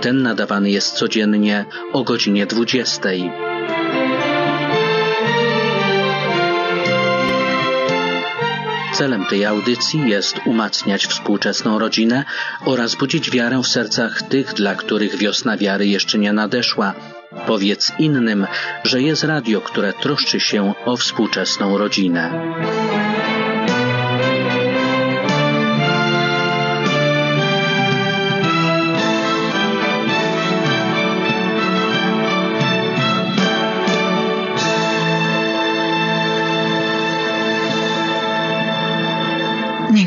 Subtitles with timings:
[0.00, 3.08] ten nadawany jest codziennie o godzinie 20.
[8.94, 12.24] Celem tej audycji jest umacniać współczesną rodzinę
[12.64, 16.94] oraz budzić wiarę w sercach tych, dla których wiosna wiary jeszcze nie nadeszła.
[17.46, 18.46] Powiedz innym,
[18.84, 22.30] że jest radio, które troszczy się o współczesną rodzinę.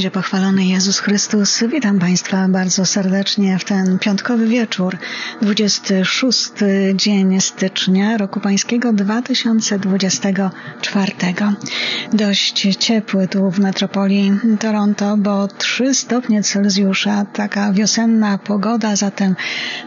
[0.00, 1.64] będzie pochwalony Jezus Chrystus.
[1.72, 4.98] Witam Państwa bardzo serdecznie w ten piątkowy wieczór,
[5.42, 6.50] 26
[6.94, 11.12] dzień stycznia roku pańskiego 2024.
[12.12, 19.36] Dość ciepły tu w metropolii Toronto, bo 3 stopnie Celsjusza, taka wiosenna pogoda, zatem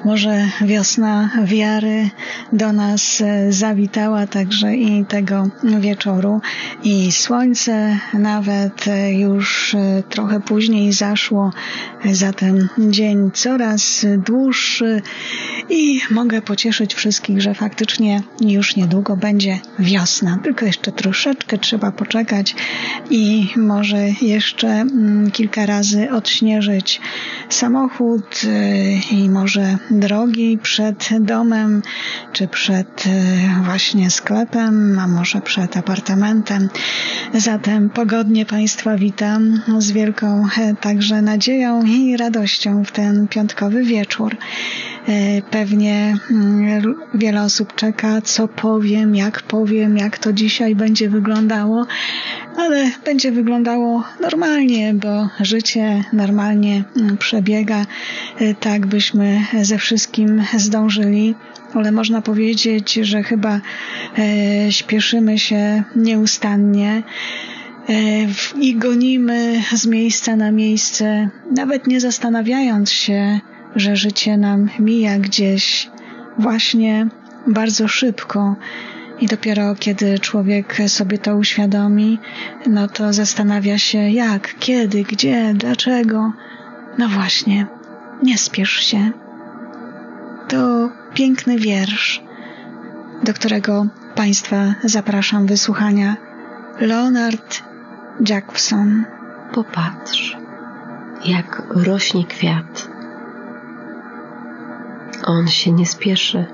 [0.05, 2.09] może wiosna wiary
[2.51, 6.41] do nas zawitała także i tego wieczoru
[6.83, 9.75] i słońce nawet już
[10.09, 11.51] trochę później zaszło,
[12.11, 15.01] zatem dzień coraz dłuższy
[15.69, 20.39] i mogę pocieszyć wszystkich, że faktycznie już niedługo będzie wiosna.
[20.43, 22.55] Tylko jeszcze troszeczkę trzeba poczekać
[23.09, 27.01] i może jeszcze mm, kilka razy odśnieżyć
[27.49, 31.81] samochód e, i może drogi przed domem,
[32.31, 36.69] czy przed e, właśnie sklepem, a może przed apartamentem.
[37.33, 44.37] Zatem pogodnie Państwa witam z wielką e, także nadzieją i radością w ten piątkowy wieczór.
[45.07, 51.85] E, pewnie mm, wiele osób czeka, co powiem, jak powiem, jak to dzisiaj będzie wyglądało,
[52.57, 57.85] ale będzie wyglądało normalnie, bo życie normalnie mm, przebiega,
[58.39, 61.35] e, tak byśmy ze wszystkim zdążyli
[61.75, 63.59] ale można powiedzieć, że chyba
[64.17, 67.03] e, śpieszymy się nieustannie.
[67.89, 67.93] E,
[68.59, 73.39] i gonimy z miejsca na miejsce, nawet nie zastanawiając się,
[73.75, 75.89] że życie nam mija gdzieś
[76.37, 77.07] właśnie
[77.47, 78.55] bardzo szybko.
[79.19, 82.19] I dopiero kiedy człowiek sobie to uświadomi,
[82.67, 86.33] no to zastanawia się jak, kiedy, gdzie, dlaczego.
[86.97, 87.67] No właśnie,
[88.23, 89.11] nie spiesz się.
[90.47, 92.23] To piękny wiersz,
[93.23, 96.17] do którego Państwa zapraszam wysłuchania.
[96.79, 97.72] Leonard
[98.19, 99.05] Jackson.
[99.53, 100.37] Popatrz,
[101.25, 102.87] jak rośnie kwiat.
[105.25, 106.45] On się nie spieszy.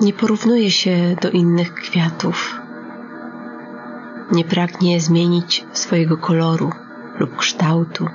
[0.00, 2.60] Nie porównuje się do innych kwiatów.
[4.32, 6.70] Nie pragnie zmienić swojego koloru
[7.18, 8.06] lub kształtu.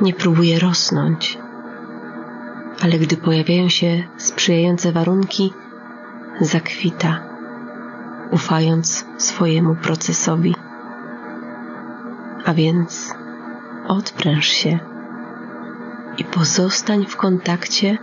[0.00, 1.38] Nie próbuje rosnąć,
[2.82, 5.52] ale gdy pojawiają się sprzyjające warunki,
[6.40, 7.31] zakwita
[8.32, 10.54] ufając swojemu procesowi.
[12.44, 13.14] A więc
[13.88, 14.78] odpręż się
[16.18, 17.98] i pozostań w kontakcie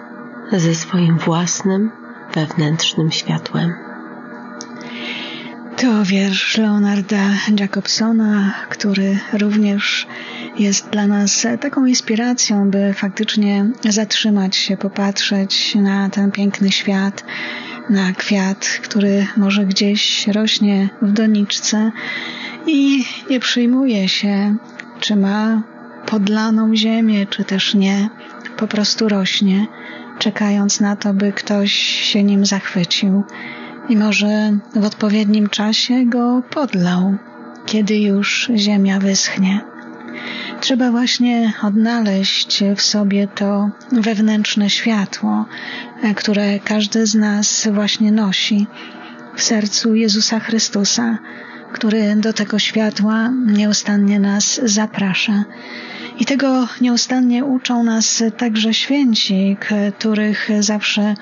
[0.52, 1.92] ze swoim własnym
[2.34, 3.74] wewnętrznym światłem.
[5.78, 10.08] To wiersz Leonarda Jacobsona, który również
[10.58, 17.24] jest dla nas taką inspiracją, by faktycznie zatrzymać się, popatrzeć na ten piękny świat,
[17.90, 21.92] na kwiat, który może gdzieś rośnie w doniczce
[22.68, 24.56] i nie przyjmuje się,
[25.00, 25.64] czy ma
[26.06, 28.10] podlaną ziemię, czy też nie.
[28.58, 29.68] Po prostu rośnie,
[30.20, 33.24] czekając na to, by ktoś się nim zachwycił
[33.90, 37.18] i może w odpowiednim czasie go podlał,
[37.66, 39.69] kiedy już ziemia wyschnie.
[40.62, 45.46] Trzeba właśnie odnaleźć w sobie to wewnętrzne światło,
[46.16, 48.68] które każdy z nas właśnie nosi
[49.36, 51.18] w sercu Jezusa Chrystusa,
[51.74, 55.44] który do tego światła nieustannie nas zaprasza.
[56.20, 59.58] I tego nieustannie uczą nas także święci,
[59.98, 61.16] których zawsze,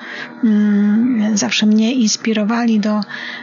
[0.44, 3.00] mm, zawsze mnie inspirowali do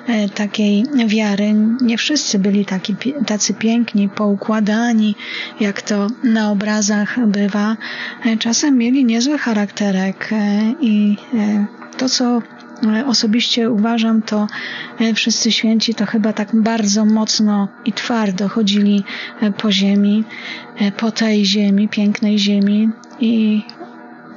[0.07, 1.54] e, takiej wiary.
[1.81, 5.16] Nie wszyscy byli taki, tacy piękni, poukładani,
[5.60, 7.78] jak to na obrazach bywa.
[8.25, 11.18] E, czasem mieli niezły charakterek e, i
[11.98, 12.42] to, co
[13.07, 14.48] osobiście uważam, to
[15.00, 19.04] e, wszyscy święci to chyba tak bardzo mocno i twardo chodzili
[19.42, 20.24] e, po ziemi,
[20.77, 22.89] e, po tej ziemi, pięknej ziemi
[23.19, 23.63] i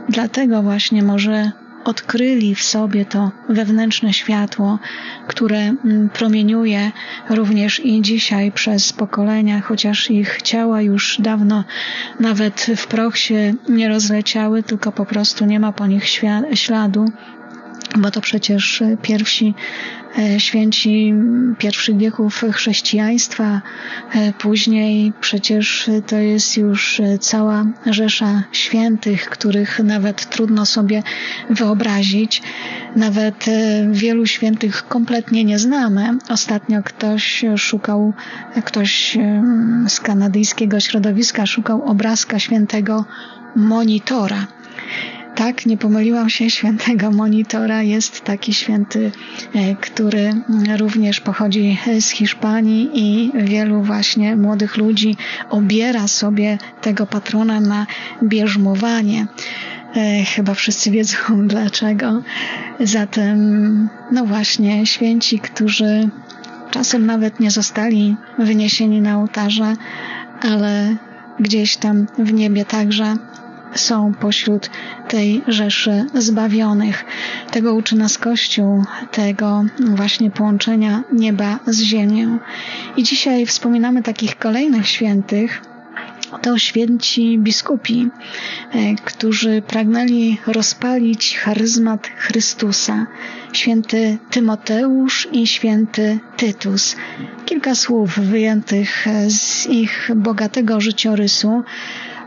[0.08, 1.52] dlatego właśnie może
[1.84, 4.78] odkryli w sobie to wewnętrzne światło,
[5.26, 6.92] które mm, promieniuje
[7.30, 11.64] również i dzisiaj przez pokolenia, chociaż ich ciała już dawno
[12.20, 16.04] nawet w proch się nie rozleciały, tylko po prostu nie ma po nich
[16.54, 17.04] śladu
[17.96, 19.54] bo to przecież pierwsi
[20.18, 21.14] e, święci
[21.58, 23.62] pierwszych wieków chrześcijaństwa,
[24.14, 31.02] e, później przecież to jest już cała rzesza świętych, których nawet trudno sobie
[31.50, 32.42] wyobrazić.
[32.96, 36.08] Nawet e, wielu świętych kompletnie nie znamy.
[36.28, 38.12] Ostatnio ktoś szukał,
[38.64, 39.18] ktoś
[39.88, 43.04] z kanadyjskiego środowiska szukał obrazka świętego
[43.56, 44.46] monitora
[45.38, 49.12] tak, nie pomyliłam się, świętego monitora jest taki święty,
[49.54, 50.32] e, który
[50.78, 55.16] również pochodzi z Hiszpanii i wielu właśnie młodych ludzi
[55.50, 57.86] obiera sobie tego patrona na
[58.22, 59.26] bierzmowanie.
[59.96, 61.16] E, chyba wszyscy wiedzą
[61.48, 62.22] dlaczego.
[62.80, 66.08] Zatem, no właśnie, święci, którzy
[66.70, 69.74] czasem nawet nie zostali wyniesieni na ołtarze,
[70.40, 70.96] ale
[71.40, 73.16] gdzieś tam w niebie także
[73.74, 74.70] są pośród
[75.08, 77.04] tej rzeszy zbawionych.
[77.50, 82.38] Tego uczy nas Kościół, tego właśnie połączenia nieba z ziemią.
[82.96, 85.62] I dzisiaj wspominamy takich kolejnych świętych,
[86.42, 88.08] to święci biskupi,
[88.72, 93.06] e, którzy pragnęli rozpalić charyzmat Chrystusa,
[93.52, 96.96] święty Tymoteusz i święty Tytus.
[97.44, 101.62] Kilka słów wyjętych z ich bogatego życiorysu,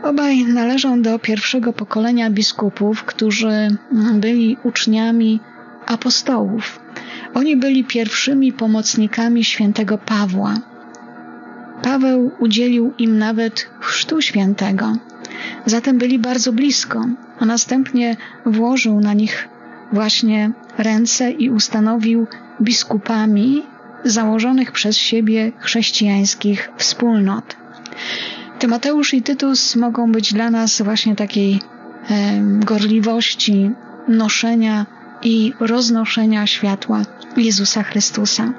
[0.02, 3.76] Obaj należą do pierwszego pokolenia biskupów, którzy
[4.14, 5.40] byli uczniami
[5.86, 6.80] apostołów.
[7.34, 10.54] Oni byli pierwszymi pomocnikami świętego Pawła.
[11.82, 14.92] Paweł udzielił im nawet chrztu świętego,
[15.66, 17.04] zatem byli bardzo blisko,
[17.38, 18.16] a następnie
[18.46, 19.48] włożył na nich
[19.92, 22.26] właśnie ręce i ustanowił
[22.60, 23.62] biskupami
[24.04, 27.56] założonych przez siebie chrześcijańskich wspólnot.
[28.62, 31.60] Tymoteusz i Tytus mogą być dla nas właśnie takiej
[32.60, 33.70] gorliwości
[34.08, 34.86] noszenia
[35.22, 37.02] i roznoszenia światła
[37.36, 38.52] Jezusa Chrystusa.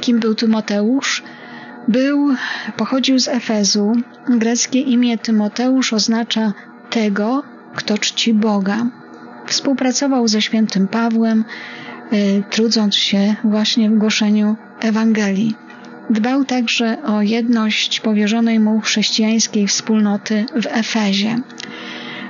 [0.00, 1.22] Kim był Tymoteusz?
[1.88, 2.34] Był,
[2.76, 3.92] pochodził z Efezu.
[4.28, 6.52] Greckie imię Tymoteusz oznacza
[6.90, 7.42] tego,
[7.74, 8.86] kto czci Boga.
[9.46, 11.44] Współpracował ze świętym Pawłem,
[12.12, 15.54] y, trudząc się właśnie w głoszeniu Ewangelii.
[16.10, 21.36] Dbał także o jedność powierzonej mu chrześcijańskiej wspólnoty w Efezie.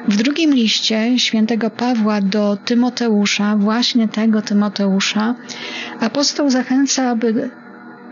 [0.08, 5.34] W drugim liście świętego Pawła do Tymoteusza, właśnie tego Tymoteusza,
[6.00, 7.50] apostoł zachęca, aby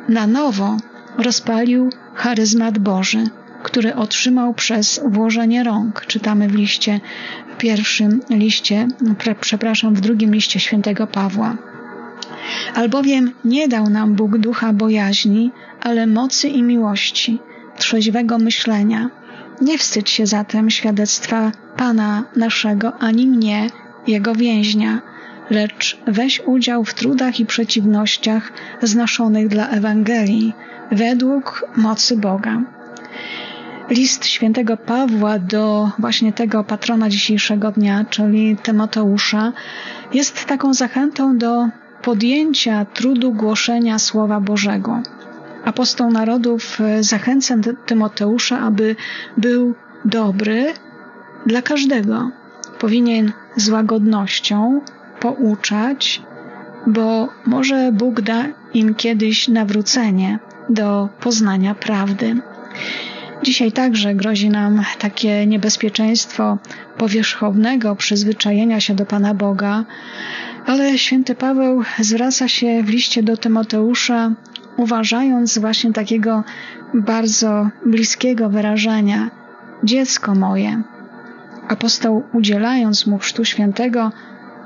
[0.08, 0.76] na nowo
[1.18, 3.24] rozpalił charyzmat Boży,
[3.62, 6.06] który otrzymał przez włożenie rąk.
[6.06, 7.00] Czytamy w liście,
[7.54, 8.88] w pierwszym liście,
[9.40, 11.67] przepraszam, w drugim liście świętego Pawła.
[12.74, 15.50] Albowiem nie dał nam Bóg ducha bojaźni,
[15.80, 17.38] ale mocy i miłości,
[17.78, 19.10] trzeźwego myślenia.
[19.60, 23.70] Nie wstydź się zatem świadectwa Pana naszego, ani mnie,
[24.06, 25.02] Jego więźnia,
[25.50, 28.52] lecz weź udział w trudach i przeciwnościach
[28.82, 30.52] znoszonych dla Ewangelii,
[30.92, 32.62] według mocy Boga.
[33.90, 39.52] List świętego Pawła do właśnie tego patrona dzisiejszego dnia, czyli Tymoteusza,
[40.14, 41.68] jest taką zachętą do
[42.02, 45.02] podjęcia trudu głoszenia Słowa Bożego.
[45.64, 47.54] Apostoł narodów e, zachęca
[47.86, 48.96] Tymoteusza, aby
[49.36, 50.72] był dobry
[51.46, 52.30] dla każdego.
[52.80, 54.80] Powinien z łagodnością
[55.20, 56.22] pouczać,
[56.86, 58.44] bo może Bóg da
[58.74, 62.36] im kiedyś nawrócenie do poznania prawdy.
[63.42, 66.58] Dzisiaj także grozi nam takie niebezpieczeństwo
[66.98, 69.84] powierzchownego przyzwyczajenia się do Pana Boga,
[70.68, 74.32] ale święty Paweł zwraca się w liście do Tymoteusza,
[74.76, 76.44] uważając właśnie takiego
[76.94, 79.30] bardzo bliskiego wyrażenia
[79.84, 80.82] dziecko moje.
[81.68, 84.12] Apostoł udzielając mu chrztu świętego,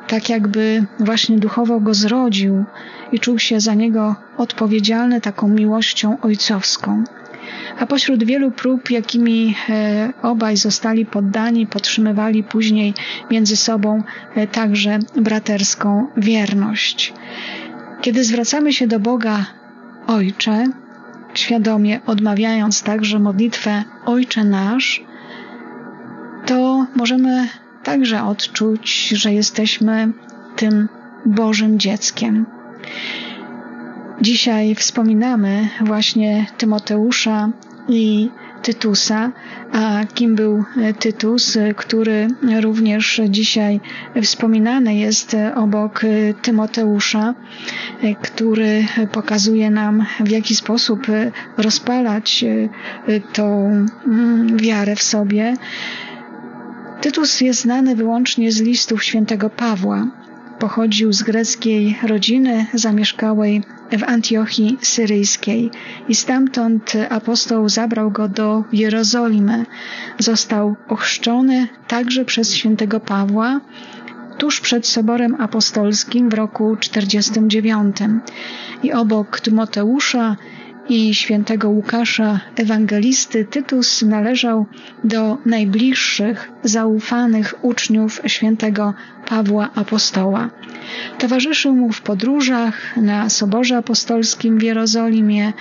[0.09, 2.65] tak jakby właśnie duchowo go zrodził
[3.13, 7.05] i czuł się za niego odpowiedzialny taką miłością ojcowską
[7.79, 12.95] a pośród wielu prób, jakimi e, obaj zostali poddani, podtrzymywali później
[13.31, 14.03] między sobą
[14.35, 17.13] e, także braterską wierność.
[18.01, 19.47] Kiedy zwracamy się do Boga
[20.07, 20.65] Ojcze,
[21.35, 25.05] świadomie odmawiając także modlitwę Ojcze nasz,
[26.47, 27.49] to możemy
[27.83, 30.13] także odczuć, że jesteśmy
[30.57, 30.89] tym
[31.27, 32.47] Bożym dzieckiem.
[34.21, 37.51] Dzisiaj wspominamy właśnie Tymoteusza
[37.89, 38.31] i
[38.63, 39.33] Tytusa.
[39.73, 40.65] A kim był
[40.99, 42.29] Tytus, który
[42.61, 43.81] również dzisiaj
[44.23, 46.01] wspominany jest obok
[46.43, 47.35] Tymoteusza,
[48.23, 51.07] który pokazuje nam, w jaki sposób
[51.57, 52.45] rozpalać
[53.33, 53.71] tą
[54.07, 55.55] mm, wiarę w sobie.
[57.01, 60.07] Tytus jest znany wyłącznie z listów świętego Pawła.
[60.59, 63.63] Pochodził z greckiej rodziny zamieszkałej
[63.99, 65.71] w Antiochii Syryjskiej
[66.09, 69.67] i stamtąd apostoł zabrał go do Jerozolimy.
[70.19, 73.61] Został ochrzczony także przez świętego Pawła
[74.39, 77.97] tuż przed Soborem Apostolskim w roku 49.
[78.83, 80.37] I obok Tymoteusza
[80.89, 84.67] i świętego Łukasza Ewangelisty Tytus należał
[85.05, 88.95] do najbliższych, zaufanych uczniów świętego
[89.27, 90.51] Pawła Apostoła.
[91.19, 95.53] Towarzyszył mu w podróżach na Soborze Apostolskim w Jerozolimie,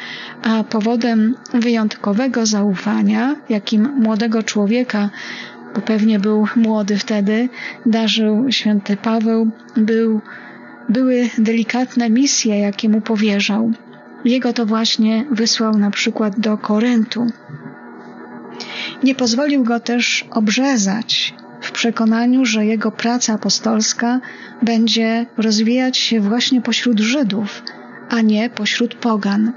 [0.44, 5.10] a powodem wyjątkowego zaufania, jakim młodego człowieka
[5.76, 7.50] bo pewnie był młody wtedy,
[7.86, 10.22] darzył święty Paweł, był,
[10.90, 13.72] były delikatne misje, jakie mu powierzał.
[14.26, 17.28] Jego to właśnie wysłał na przykład do Koryntu.
[19.04, 24.20] Nie pozwolił go też obrzezać w przekonaniu, że jego praca apostolska
[24.62, 27.64] będzie rozwijać się właśnie pośród Żydów,
[28.10, 29.52] a nie pośród pogan.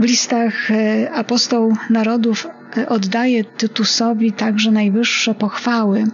[0.00, 2.46] W listach e, apostoł narodów
[2.76, 6.04] e, oddaje Tytusowi także najwyższe pochwały.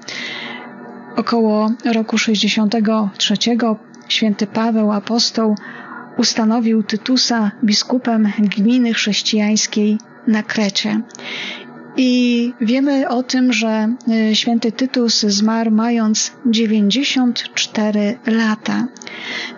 [1.17, 3.35] Około roku 63
[4.09, 5.57] święty Paweł apostoł
[6.19, 11.01] ustanowił Tytusa biskupem gminy chrześcijańskiej na Krecie.
[11.97, 13.95] I wiemy o tym, że
[14.31, 18.87] y, święty Tytus zmarł mając 94 lata.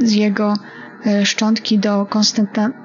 [0.01, 0.55] z jego
[1.07, 2.07] y, szczątki do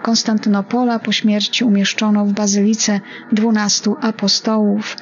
[0.02, 1.00] Konstantynopola.
[1.00, 3.00] Po śmierci umieszczono w bazylice
[3.32, 4.98] dwunastu apostołów,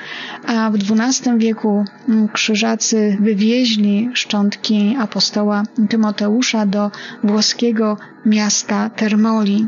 [0.47, 1.85] a w XII wieku
[2.33, 6.91] krzyżacy wywieźli szczątki apostoła Tymoteusza do
[7.23, 9.67] włoskiego miasta Termoli.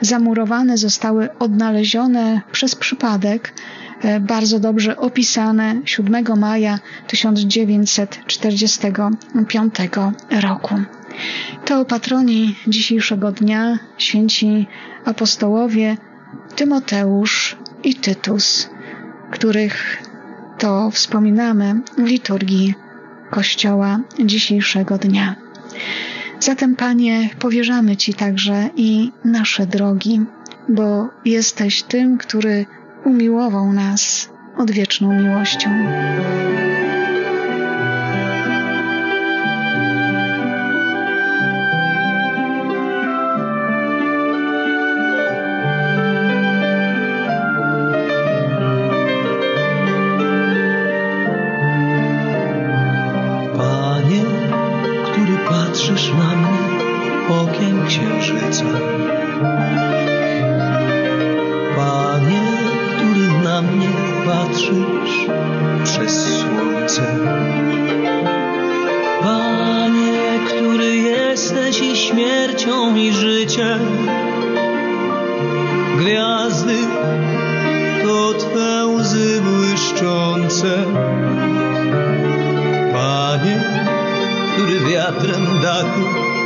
[0.00, 3.83] Zamurowane zostały odnalezione przez przypadek E,
[4.20, 9.74] bardzo dobrze opisane 7 maja 1945
[10.42, 10.74] roku.
[11.64, 14.66] To patroni dzisiejszego dnia święci
[15.04, 15.96] apostołowie
[16.56, 18.70] Tymoteusz i Tytus,
[19.30, 20.02] których
[20.58, 22.74] to wspominamy w liturgii
[23.30, 25.36] Kościoła dzisiejszego dnia.
[26.40, 30.20] Zatem, Panie, powierzamy Ci także i nasze drogi,
[30.68, 32.66] bo jesteś tym, który
[33.04, 35.70] umiłował nas odwieczną miłością.
[53.56, 54.24] Panie,
[55.04, 56.54] który patrzysz na mnie
[57.28, 58.64] okiem księżyca.
[73.54, 73.78] życie.
[75.98, 76.76] Gwiazdy
[78.02, 80.84] to Twe łzy błyszczące.
[82.92, 83.64] Panie,
[84.52, 86.00] który wiatrem dachu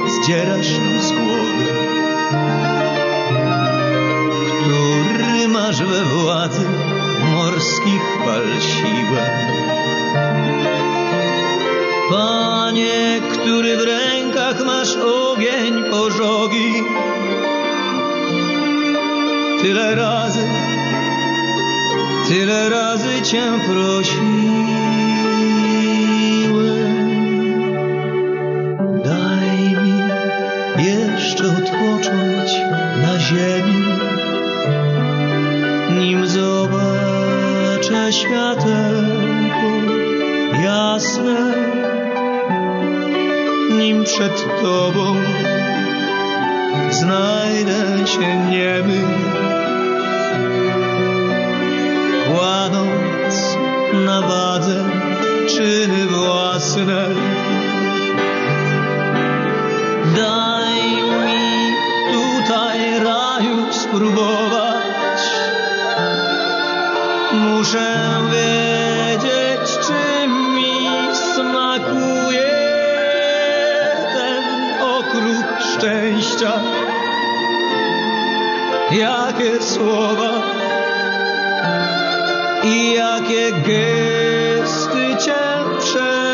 [0.08, 0.77] zdzierasz
[79.68, 80.32] słowa
[82.64, 85.34] i jakie gesty Cię
[85.80, 86.27] przekonują.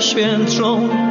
[0.00, 1.05] 选中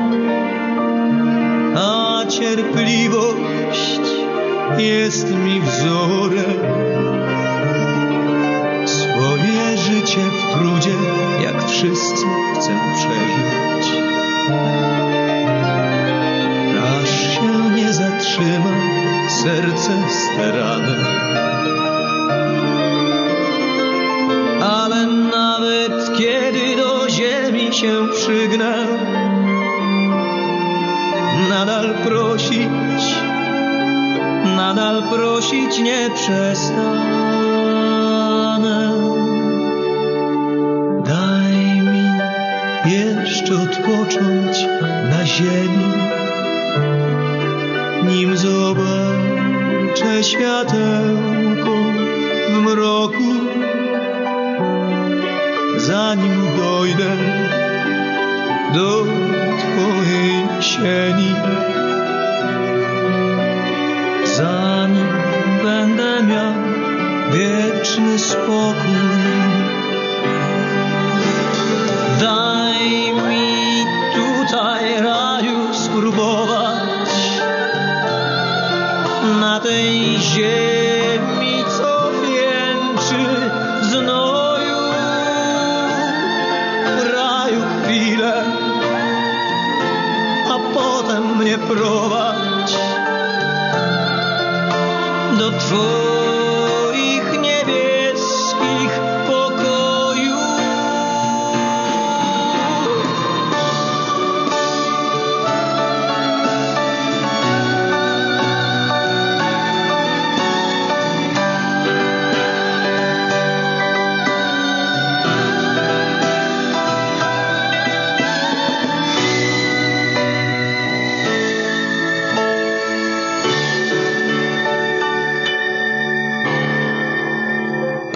[36.25, 37.04] przeznaczenie.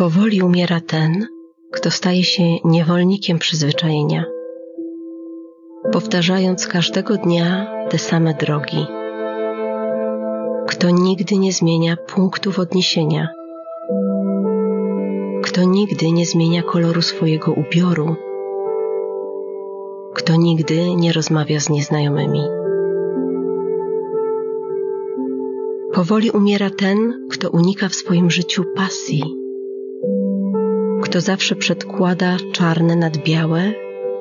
[0.09, 1.27] Powoli umiera ten,
[1.71, 4.25] kto staje się niewolnikiem przyzwyczajenia,
[5.91, 8.85] powtarzając każdego dnia te same drogi.
[10.67, 13.27] Kto nigdy nie zmienia punktów odniesienia,
[15.43, 18.15] kto nigdy nie zmienia koloru swojego ubioru,
[20.13, 22.43] kto nigdy nie rozmawia z nieznajomymi.
[25.93, 29.38] Powoli umiera ten, kto unika w swoim życiu pasji,
[31.01, 33.71] kto zawsze przedkłada czarne nad białe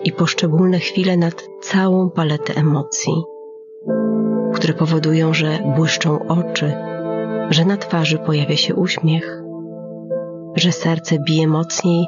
[0.05, 3.23] i poszczególne chwile nad całą paletę emocji,
[4.55, 6.73] które powodują, że błyszczą oczy,
[7.51, 9.43] że na twarzy pojawia się uśmiech,
[10.57, 12.07] że serce bije mocniej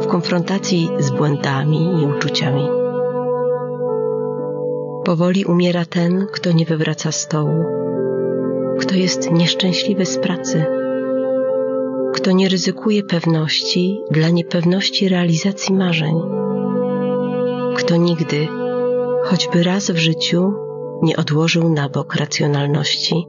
[0.00, 2.68] w konfrontacji z błędami i uczuciami.
[5.04, 7.64] Powoli umiera ten, kto nie wywraca stołu,
[8.78, 10.66] kto jest nieszczęśliwy z pracy,
[12.14, 16.14] kto nie ryzykuje pewności dla niepewności realizacji marzeń,
[17.76, 18.48] kto nigdy,
[19.24, 20.52] choćby raz w życiu,
[21.02, 23.26] nie odłożył na bok racjonalności.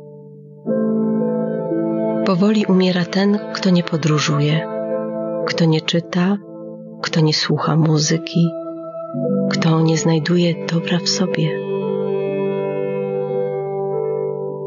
[2.26, 4.68] Powoli umiera ten, kto nie podróżuje,
[5.48, 6.38] kto nie czyta,
[7.02, 8.50] kto nie słucha muzyki,
[9.52, 11.60] kto nie znajduje dobra w sobie.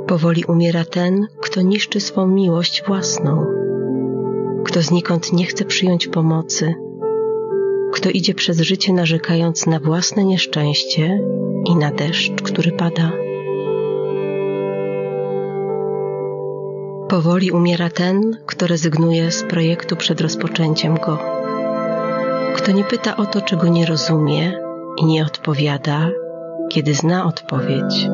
[0.07, 3.47] Powoli umiera ten, kto niszczy swą miłość własną,
[4.69, 6.75] kto znikąd nie chce przyjąć pomocy,
[7.93, 11.21] kto idzie przez życie narzekając na własne nieszczęście
[11.65, 13.13] i na deszcz, który pada.
[17.09, 21.19] Powoli umiera ten, kto rezygnuje z projektu przed rozpoczęciem go,
[22.57, 24.61] kto nie pyta o to, czego nie rozumie
[24.97, 26.11] i nie odpowiada,
[26.71, 28.09] kiedy zna odpowiedź.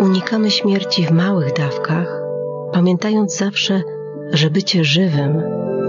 [0.00, 2.20] Unikamy śmierci w małych dawkach,
[2.72, 3.82] pamiętając zawsze,
[4.32, 5.42] że bycie żywym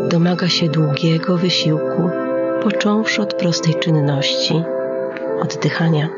[0.10, 2.10] domaga się długiego wysiłku,
[2.64, 4.64] począwszy od prostej czynności,
[5.42, 6.10] oddychania.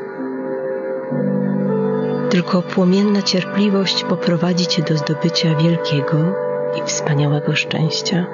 [2.30, 6.34] Tylko płomienna cierpliwość poprowadzi cię do zdobycia wielkiego
[6.78, 8.26] i wspaniałego szczęścia.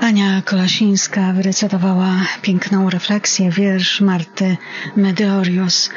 [0.00, 2.10] Ania Kolasińska wyrecytowała
[2.42, 4.56] piękną refleksję, wiersz Marty
[4.96, 5.90] Medeorius.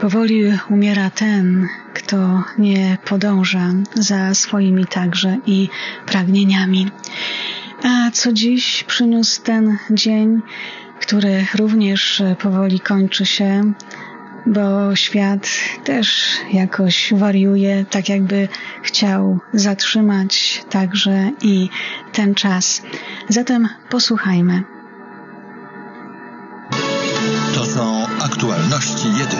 [0.00, 5.68] Powoli umiera ten, kto nie podąża za swoimi także i
[6.06, 6.90] pragnieniami.
[7.82, 10.40] A co dziś przyniósł ten dzień,
[11.00, 13.72] który również powoli kończy się,
[14.46, 15.48] bo świat
[15.84, 18.48] też jakoś wariuje, tak jakby
[18.82, 21.68] chciał zatrzymać także i
[22.12, 22.82] ten czas.
[23.28, 24.62] Zatem posłuchajmy.
[27.54, 29.39] To są aktualności jedynki.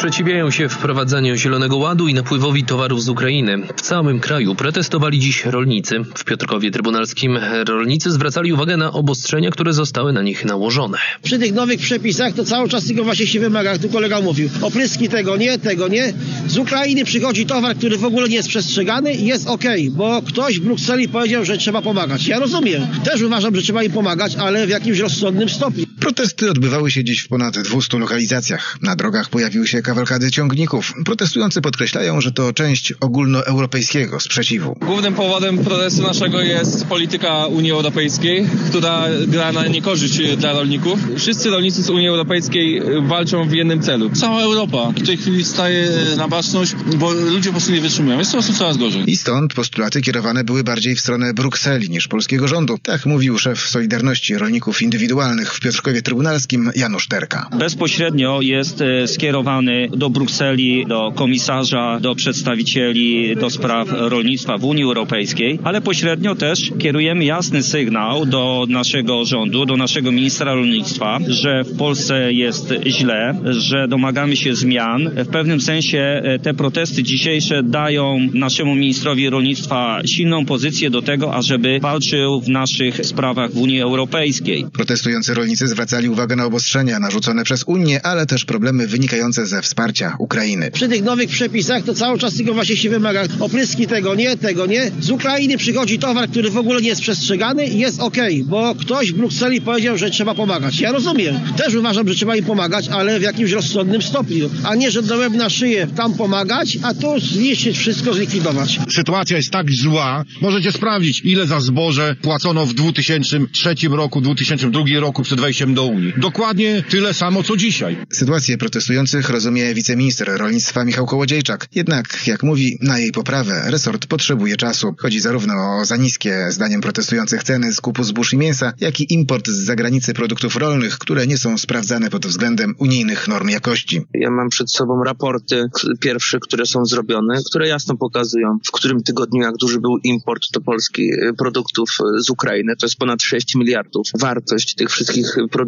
[0.00, 3.58] Sprzeciwiają się wprowadzaniu Zielonego Ładu i napływowi towarów z Ukrainy.
[3.76, 6.04] W całym kraju protestowali dziś rolnicy.
[6.14, 10.98] W Piotrkowie Trybunalskim rolnicy zwracali uwagę na obostrzenia, które zostały na nich nałożone.
[11.22, 14.48] Przy tych nowych przepisach to cały czas tylko właśnie się wymaga, jak tu kolega mówił.
[14.62, 16.12] Opryski tego nie, tego nie.
[16.46, 20.60] Z Ukrainy przychodzi towar, który w ogóle nie jest przestrzegany i jest ok, bo ktoś
[20.60, 22.26] w Brukseli powiedział, że trzeba pomagać.
[22.26, 22.86] Ja rozumiem.
[23.04, 25.89] Też uważam, że trzeba im pomagać, ale w jakimś rozsądnym stopniu.
[26.00, 28.78] Protesty odbywały się dziś w ponad 200 lokalizacjach.
[28.82, 30.94] Na drogach pojawiły się kawalkady ciągników.
[31.04, 34.76] Protestujący podkreślają, że to część ogólnoeuropejskiego sprzeciwu.
[34.80, 40.98] Głównym powodem protestu naszego jest polityka Unii Europejskiej, która gra na niekorzyść dla rolników.
[41.16, 44.10] Wszyscy rolnicy z Unii Europejskiej walczą w jednym celu.
[44.10, 48.18] Cała Europa w tej chwili staje na baczność, bo ludzie po prostu nie wytrzymują.
[48.18, 49.10] Jest po prostu coraz gorzej.
[49.10, 52.78] I stąd postulaty kierowane były bardziej w stronę Brukseli niż polskiego rządu.
[52.82, 57.48] Tak mówił szef Solidarności Rolników Indywidualnych w Piotrkowie Trybunalskim Janusz Terka.
[57.58, 64.84] Bezpośrednio jest e, skierowany do Brukseli, do komisarza, do przedstawicieli do spraw rolnictwa w Unii
[64.84, 71.64] Europejskiej, ale pośrednio też kierujemy jasny sygnał do naszego rządu, do naszego ministra rolnictwa, że
[71.64, 75.10] w Polsce jest źle, że domagamy się zmian.
[75.16, 81.34] W pewnym sensie e, te protesty dzisiejsze dają naszemu ministrowi rolnictwa silną pozycję do tego,
[81.34, 84.66] ażeby walczył w naszych sprawach w Unii Europejskiej.
[84.72, 90.16] Protestujący rolnicy zwracali uwagę na obostrzenia narzucone przez Unię, ale też problemy wynikające ze wsparcia
[90.18, 90.70] Ukrainy.
[90.70, 93.22] Przy tych nowych przepisach to cały czas tylko właśnie się wymaga.
[93.40, 94.90] Opryski tego nie, tego nie.
[95.00, 99.12] Z Ukrainy przychodzi towar, który w ogóle nie jest przestrzegany i jest ok, bo ktoś
[99.12, 100.80] w Brukseli powiedział, że trzeba pomagać.
[100.80, 101.40] Ja rozumiem.
[101.56, 104.50] Też uważam, że trzeba im pomagać, ale w jakimś rozsądnym stopniu.
[104.64, 108.80] A nie, że do łeb na szyję tam pomagać, a tu zniszczyć wszystko, zlikwidować.
[108.88, 110.24] Sytuacja jest tak zła.
[110.40, 116.12] Możecie sprawdzić, ile za zboże płacono w 2003 roku, 2002 roku przed wejściem do Unii.
[116.16, 117.96] Dokładnie tyle samo, co dzisiaj.
[118.12, 121.68] Sytuację protestujących rozumie wiceminister rolnictwa Michał Kołodziejczak.
[121.74, 124.94] Jednak, jak mówi, na jej poprawę resort potrzebuje czasu.
[124.98, 129.48] Chodzi zarówno o za niskie, zdaniem protestujących, ceny skupu zbóż i mięsa, jak i import
[129.48, 134.00] z zagranicy produktów rolnych, które nie są sprawdzane pod względem unijnych norm jakości.
[134.14, 135.64] Ja mam przed sobą raporty
[136.00, 140.60] pierwsze, które są zrobione, które jasno pokazują, w którym tygodniu, jak duży był import do
[140.60, 142.76] Polski produktów z Ukrainy.
[142.76, 144.06] To jest ponad 6 miliardów.
[144.20, 145.59] Wartość tych wszystkich produktów,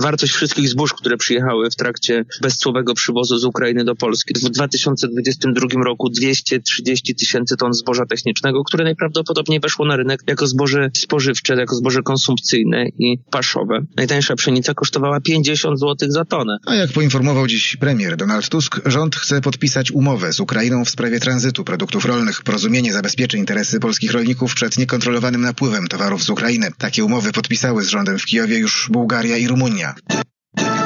[0.00, 4.34] wartość wszystkich zbóż, które przyjechały w trakcie bezcłowego przywozu z Ukrainy do Polski.
[4.34, 10.90] W 2022 roku 230 tysięcy ton zboża technicznego, które najprawdopodobniej weszło na rynek jako zboże
[10.96, 13.82] spożywcze, jako zboże konsumpcyjne i paszowe.
[13.96, 16.58] Najtańsza pszenica kosztowała 50 zł za tonę.
[16.66, 21.20] A jak poinformował dziś premier Donald Tusk, rząd chce podpisać umowę z Ukrainą w sprawie
[21.20, 22.42] tranzytu produktów rolnych.
[22.42, 26.70] Porozumienie zabezpieczy interesy polskich rolników przed niekontrolowanym napływem towarów z Ukrainy.
[26.78, 29.94] Takie umowy podpisały z rządem w Kijowie już Bułgaria i Rumunia.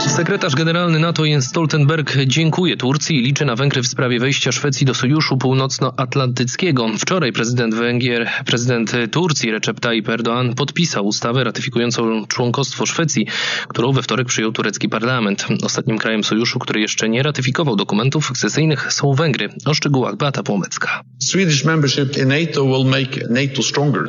[0.01, 4.87] Sekretarz generalny NATO Jens Stoltenberg dziękuje Turcji i liczy na Węgry w sprawie wejścia Szwecji
[4.87, 6.87] do Sojuszu Północnoatlantyckiego.
[6.99, 13.27] Wczoraj prezydent Węgier, prezydent Turcji Recep Tayyip Erdoğan podpisał ustawę ratyfikującą członkostwo Szwecji,
[13.69, 15.47] którą we wtorek przyjął turecki parlament.
[15.63, 19.49] Ostatnim krajem sojuszu, który jeszcze nie ratyfikował dokumentów akcesyjnych są Węgry.
[19.65, 21.03] O szczegółach Beata Płomecka.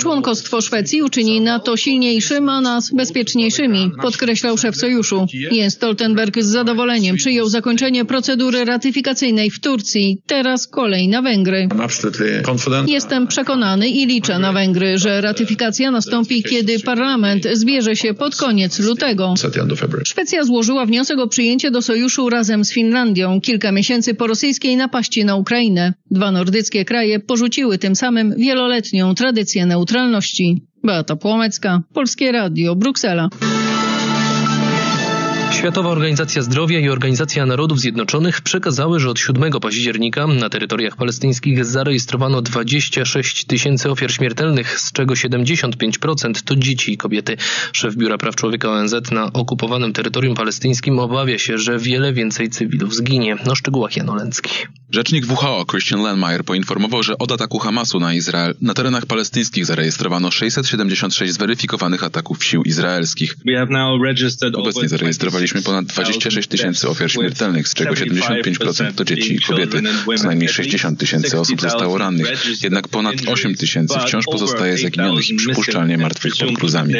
[0.01, 5.25] Członkostwo Szwecji uczyni NATO silniejszym, a nas bezpieczniejszymi, podkreślał szef sojuszu.
[5.51, 10.21] Jens Stoltenberg z zadowoleniem przyjął zakończenie procedury ratyfikacyjnej w Turcji.
[10.25, 11.67] Teraz kolej na Węgry.
[12.87, 18.79] Jestem przekonany i liczę na Węgry, że ratyfikacja nastąpi, kiedy parlament zbierze się pod koniec
[18.79, 19.33] lutego.
[20.05, 25.25] Szwecja złożyła wniosek o przyjęcie do sojuszu razem z Finlandią kilka miesięcy po rosyjskiej napaści
[25.25, 25.93] na Ukrainę.
[26.11, 30.61] Dwa nordyckie kraje porzuciły tym samym wieloletnią tradycję neutralności.
[30.83, 33.29] Beata Płomecka, Polskie Radio, Bruksela.
[35.55, 41.65] Światowa Organizacja Zdrowia i Organizacja Narodów Zjednoczonych przekazały, że od 7 października na terytoriach palestyńskich
[41.65, 47.37] zarejestrowano 26 tysięcy ofiar śmiertelnych, z czego 75% to dzieci i kobiety.
[47.73, 52.95] Szef Biura Praw Człowieka ONZ na okupowanym terytorium palestyńskim obawia się, że wiele więcej cywilów
[52.95, 53.37] zginie.
[53.47, 54.51] O szczegółach Jan Olencki.
[54.91, 60.31] Rzecznik WHO Christian Landmeyer poinformował, że od ataku Hamasu na Izrael na terenach palestyńskich zarejestrowano
[60.31, 63.35] 676 zweryfikowanych ataków sił izraelskich.
[64.53, 64.89] Obecnie
[65.47, 69.81] zarejestrowaliśmy ponad 26 tysięcy ofiar śmiertelnych, z czego 75% to dzieci i kobiety.
[70.17, 75.35] Co najmniej 60 tysięcy osób zostało rannych, jednak ponad 8 tysięcy wciąż pozostaje zaginionych i
[75.35, 76.93] przypuszczalnie martwych pod gruzami.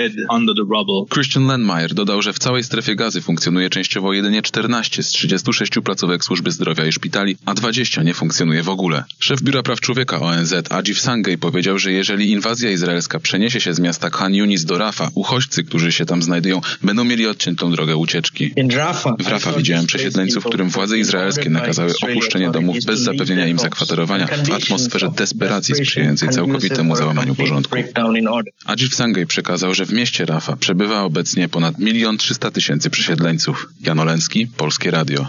[1.14, 6.24] Christian Landmeyer dodał, że w całej strefie gazy funkcjonuje częściowo jedynie 14 z 36 placówek
[6.24, 9.04] służby zdrowia i szpitali, a 20 nie funkcjonuje w ogóle.
[9.20, 13.80] Szef Biura Praw Człowieka ONZ Ajif Sangay powiedział, że jeżeli inwazja izraelska przeniesie się z
[13.80, 18.35] miasta Khan Yunis do Rafa, uchodźcy, którzy się tam znajdują, będą mieli odciętą drogę ucieczki.
[19.20, 24.52] W Rafa widziałem przesiedleńców, którym władze izraelskie nakazały opuszczenie domów bez zapewnienia im zakwaterowania w
[24.52, 27.76] atmosferze desperacji sprzyjającej całkowitemu załamaniu porządku.
[28.66, 33.70] Ajif Sangay przekazał, że w mieście Rafa przebywa obecnie ponad milion trzysta tysięcy przesiedleńców.
[33.82, 35.28] Jan Oleński, Polskie Radio.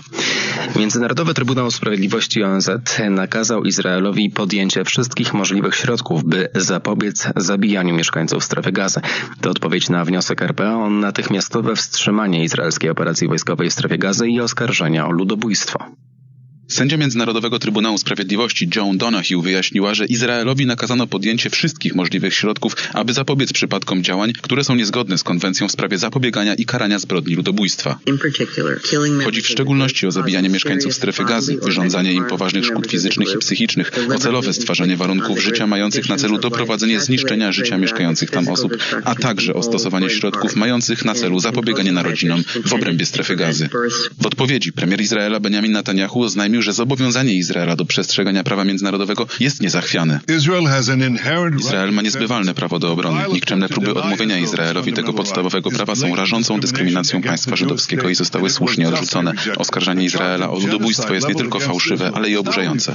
[0.77, 2.71] Międzynarodowy Trybunał Sprawiedliwości ONZ
[3.11, 9.01] nakazał Izraelowi podjęcie wszystkich możliwych środków, by zapobiec zabijaniu mieszkańców strefy gazy.
[9.41, 14.41] To odpowiedź na wniosek RPA o natychmiastowe wstrzymanie izraelskiej operacji wojskowej w strefie gazy i
[14.41, 15.79] oskarżenia o ludobójstwo.
[16.69, 23.13] Sędzia Międzynarodowego Trybunału Sprawiedliwości Joan Donahue wyjaśniła, że Izraelowi nakazano podjęcie wszystkich możliwych środków, aby
[23.13, 27.99] zapobiec przypadkom działań, które są niezgodne z konwencją w sprawie zapobiegania i karania zbrodni ludobójstwa.
[29.25, 33.93] Chodzi w szczególności o zabijanie mieszkańców strefy gazy, wyrządzanie im poważnych szkód fizycznych i psychicznych,
[34.15, 39.15] o celowe stwarzanie warunków życia mających na celu doprowadzenie zniszczenia życia mieszkających tam osób, a
[39.15, 43.69] także o stosowanie środków mających na celu zapobieganie narodzinom w obrębie strefy gazy.
[44.21, 49.61] W odpowiedzi premier Izraela Benjamin Netanyahu oznajmił, że zobowiązanie Izraela do przestrzegania prawa międzynarodowego jest
[49.61, 50.21] niezachwiane.
[51.59, 53.21] Izrael ma niezbywalne prawo do obrony.
[53.33, 58.89] Nikczemne próby odmówienia Izraelowi tego podstawowego prawa są rażącą dyskryminacją państwa żydowskiego i zostały słusznie
[58.89, 59.33] odrzucone.
[59.57, 62.93] Oskarżanie Izraela o ludobójstwo jest nie tylko fałszywe, ale i oburzające.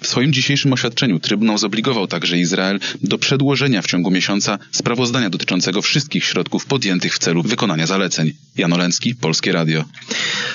[0.00, 5.82] W swoim dzisiejszym oświadczeniu Trybunał zobligował także Izrael do przedłożenia w ciągu miesiąca sprawozdania dotyczącego
[5.82, 8.32] wszystkich środków podjętych w celu wykonania zaleceń.
[8.56, 9.84] Jan Oleński, Polskie Radio.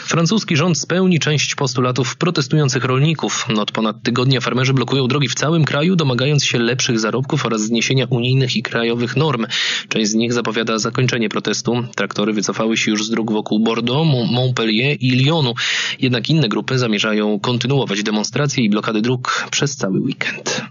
[0.05, 3.47] Francuski rząd spełni część postulatów protestujących rolników.
[3.57, 8.05] Od ponad tygodnia farmerzy blokują drogi w całym kraju, domagając się lepszych zarobków oraz zniesienia
[8.09, 9.45] unijnych i krajowych norm.
[9.89, 11.83] Część z nich zapowiada zakończenie protestu.
[11.95, 15.53] Traktory wycofały się już z dróg wokół Bordeaux, Montpellier i Lyonu.
[15.99, 20.61] Jednak inne grupy zamierzają kontynuować demonstracje i blokady dróg przez cały weekend.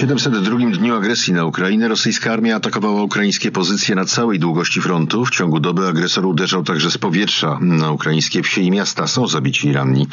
[0.00, 5.24] W 702 dniu agresji na Ukrainę rosyjska armia atakowała ukraińskie pozycje na całej długości frontu.
[5.24, 9.06] W ciągu doby agresor uderzał także z powietrza na ukraińskie wsie i miasta.
[9.06, 10.06] Są zabici i ranni.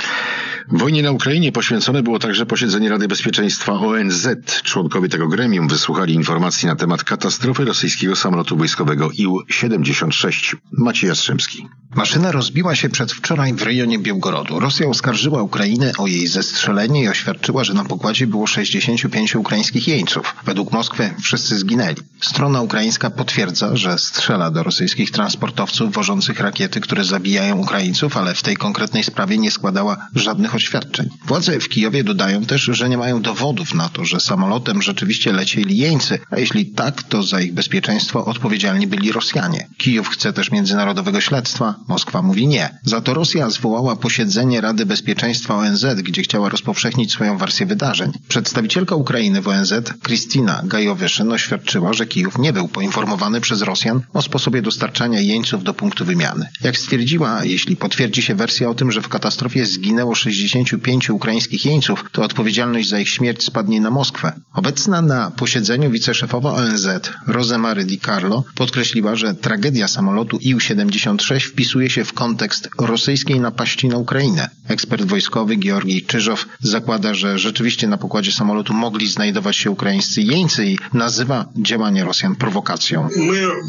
[0.71, 4.27] Wojnie na Ukrainie poświęcone było także posiedzenie Rady Bezpieczeństwa ONZ.
[4.63, 10.55] Członkowie tego gremium wysłuchali informacji na temat katastrofy rosyjskiego samolotu wojskowego IL-76.
[10.71, 11.67] Maciej Jastrzębski.
[11.95, 14.59] Maszyna rozbiła się przedwczoraj w rejonie Białgorodu.
[14.59, 20.35] Rosja oskarżyła Ukrainę o jej zestrzelenie i oświadczyła, że na pokładzie było 65 ukraińskich jeńców.
[20.45, 21.95] Według Moskwy wszyscy zginęli.
[22.21, 28.43] Strona ukraińska potwierdza, że strzela do rosyjskich transportowców wożących rakiety, które zabijają Ukraińców, ale w
[28.43, 31.09] tej konkretnej sprawie nie składała żadnych oświadczeń.
[31.25, 35.77] Władze w Kijowie dodają też, że nie mają dowodów na to, że samolotem rzeczywiście lecieli
[35.77, 39.67] jeńcy, a jeśli tak, to za ich bezpieczeństwo odpowiedzialni byli Rosjanie.
[39.77, 42.79] Kijów chce też międzynarodowego śledztwa, Moskwa mówi nie.
[42.83, 48.11] Za to Rosja zwołała posiedzenie Rady Bezpieczeństwa ONZ, gdzie chciała rozpowszechnić swoją wersję wydarzeń.
[48.27, 49.66] Przedstawicielka Ukrainy w ONZ,
[50.03, 55.73] Kristina Gajowyszyn, oświadczyła, że Kijów nie był poinformowany przez Rosjan o sposobie dostarczania jeńców do
[55.73, 56.45] punktu wymiany.
[56.63, 62.05] Jak stwierdziła, jeśli potwierdzi się wersja o tym, że w katastrofie zginęło 65 ukraińskich jeńców,
[62.11, 64.31] to odpowiedzialność za ich śmierć spadnie na Moskwę.
[64.53, 66.87] Obecna na posiedzeniu wiceszefowa ONZ
[67.27, 73.97] Rosemary Di Carlo podkreśliła, że tragedia samolotu IU-76 wpisuje się w kontekst rosyjskiej napaści na
[73.97, 74.49] Ukrainę.
[74.67, 80.75] Ekspert wojskowy Georgij Czyżow zakłada, że rzeczywiście na pokładzie samolotu mogli znajdować się ukraińscy jeńcy
[80.93, 83.09] nazywa działanie Rosjan prowokacją.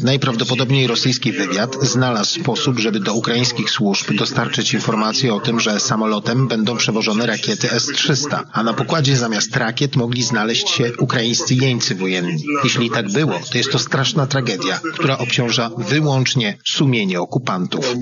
[0.03, 6.47] Najprawdopodobniej rosyjski wywiad znalazł sposób, żeby do ukraińskich służb dostarczyć informacje o tym, że samolotem
[6.47, 12.43] będą przewożone rakiety S-300, a na pokładzie zamiast rakiet mogli znaleźć się ukraińscy jeńcy wojenni.
[12.63, 17.95] Jeśli tak było, to jest to straszna tragedia, która obciąża wyłącznie sumienie okupantów.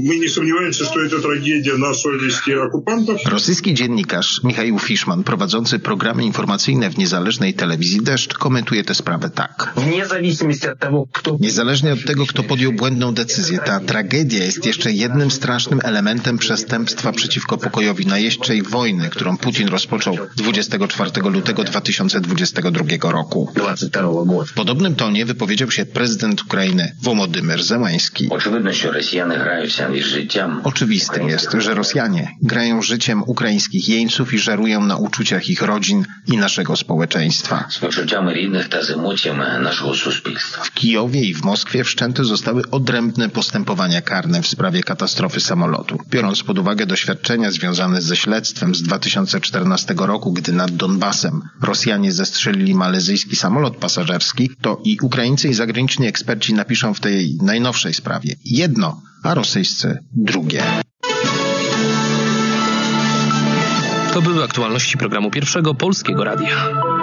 [3.25, 9.73] Rosyjski dziennikarz Michał Fiszman, prowadzący programy informacyjne w niezależnej telewizji, Deszcz, komentuje tę sprawę tak.
[11.39, 17.11] Niezależnie od tego, kto podjął błędną decyzję, ta tragedia jest jeszcze jednym strasznym elementem przestępstwa
[17.11, 23.53] przeciwko pokojowi najeźdźczej wojny, którą Putin rozpoczął 24 lutego 2022 roku.
[24.47, 28.29] W podobnym tonie wypowiedział się prezydent Ukrainy Włodymyr Zełański.
[30.63, 36.37] Oczywistym jest, że Rosjanie grają życiem ukraińskich jeńców i żerują na uczuciach ich rodzin i
[36.37, 37.66] naszego społeczeństwa.
[40.63, 45.97] W Kijowie i w Moskwie wszczęte zostały odrębne postępowania karne w sprawie katastrofy samolotu.
[46.09, 52.75] Biorąc pod uwagę doświadczenia związane ze śledztwem z 2014 roku, gdy nad Donbasem Rosjanie zestrzelili
[52.75, 59.01] malezyjski samolot pasażerski, to i Ukraińcy i zagraniczni eksperci napiszą w tej najnowszej sprawie jedno,
[59.23, 60.63] a rosyjscy drugie.
[64.13, 66.96] To były aktualności programu pierwszego Polskiego Radia.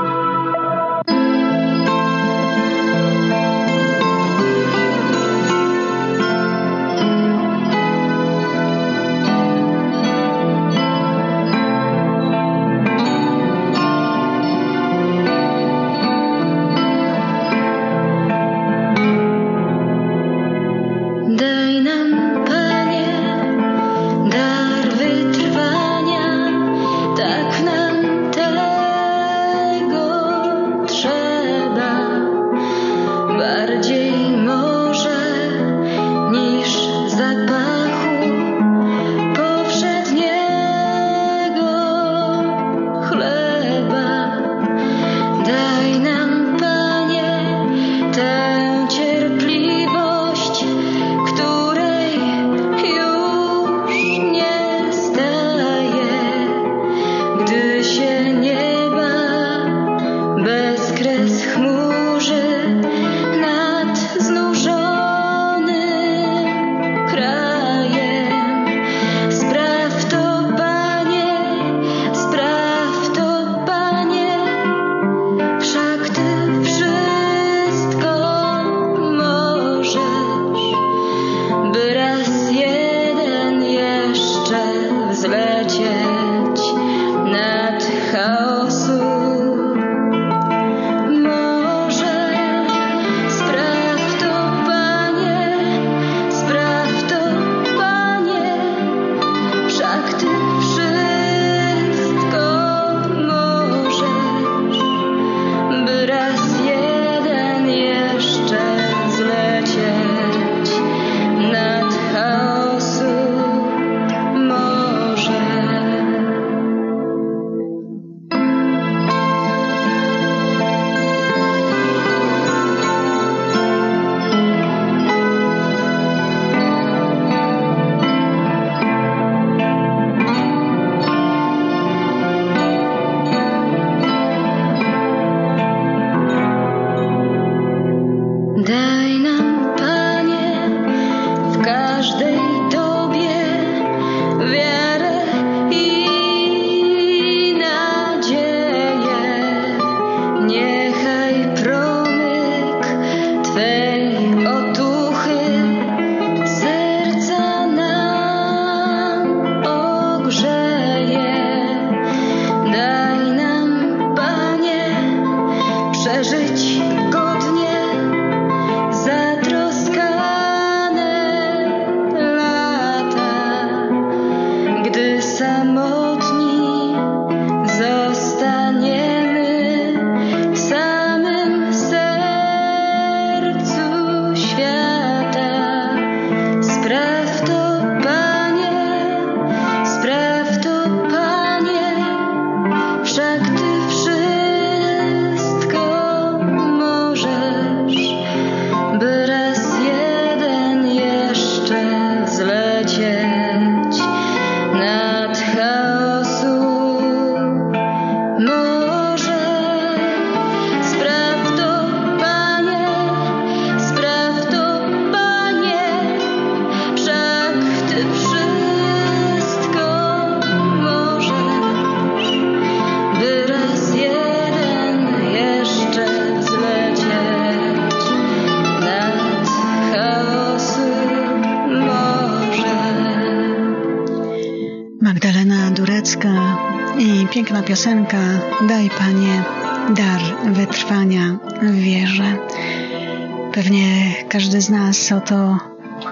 [245.05, 245.59] Nas o to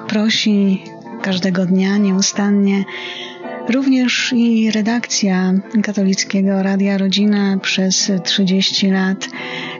[0.08, 0.84] prosi
[1.22, 2.84] każdego dnia nieustannie.
[3.68, 5.52] Również i redakcja
[5.82, 9.28] katolickiego Radia Rodzina przez 30 lat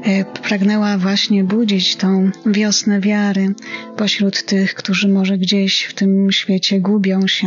[0.05, 3.55] e, pragnęła właśnie budzić tą wiosnę wiary
[3.97, 7.47] pośród tych, którzy może gdzieś w tym świecie gubią się.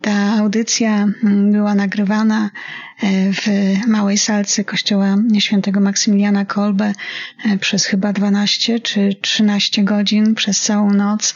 [0.00, 1.06] ta audycja
[1.52, 2.50] była nagrywana
[3.32, 3.46] w
[3.86, 6.92] małej salce kościoła świętego Maksymiliana Kolbe
[7.44, 11.34] e, przez chyba 12 czy 13 godzin przez całą noc.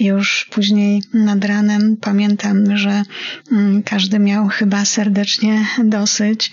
[0.00, 3.02] Już później nad ranem pamiętam, że
[3.52, 6.50] mm, każdy miał chyba serdecznie dosyć.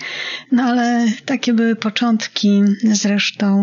[0.52, 2.62] No ale takie były początki.
[2.82, 3.62] Zresztą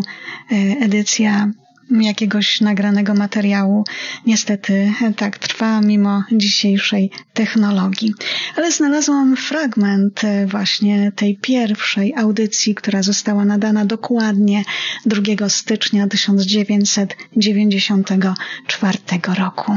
[0.51, 1.51] e, edycja
[1.91, 3.83] jakiegoś nagranego materiału.
[4.25, 8.13] Niestety tak trwa mimo dzisiejszej technologii.
[8.55, 14.63] Ale znalazłam fragment właśnie tej pierwszej audycji, która została nadana dokładnie
[15.05, 18.97] 2 stycznia 1994
[19.37, 19.71] roku.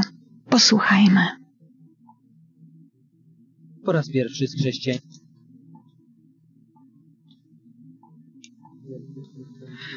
[0.49, 1.27] Posłuchajmy.
[3.85, 4.99] Po raz pierwszy z chrześcijan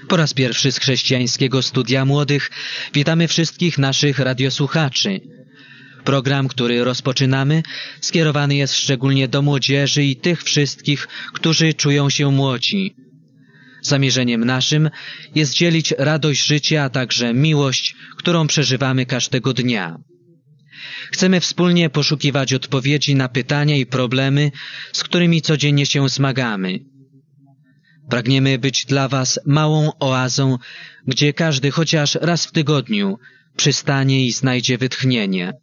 [0.08, 2.52] Po raz pierwszy z chrześcijańskiego studia młodych
[2.94, 5.22] witamy wszystkich naszych radiosłuchaczy.
[6.04, 7.64] Program, który rozpoczynamy,
[8.02, 12.96] skierowany jest szczególnie do młodzieży i tych wszystkich, którzy czują się młodzi.
[13.82, 14.90] Zamierzeniem naszym
[15.36, 19.98] jest dzielić radość życia, a także miłość, którą przeżywamy każdego dnia.
[21.12, 24.52] Chcemy wspólnie poszukiwać odpowiedzi na pytania i problemy,
[24.94, 26.80] z którymi codziennie się zmagamy.
[28.10, 30.58] Pragniemy być dla Was małą oazą,
[31.08, 33.20] gdzie każdy chociaż raz w tygodniu
[33.58, 35.54] przystanie i znajdzie wytchnienie.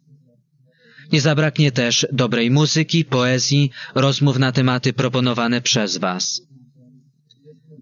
[1.11, 6.41] Nie zabraknie też dobrej muzyki, poezji, rozmów na tematy proponowane przez Was.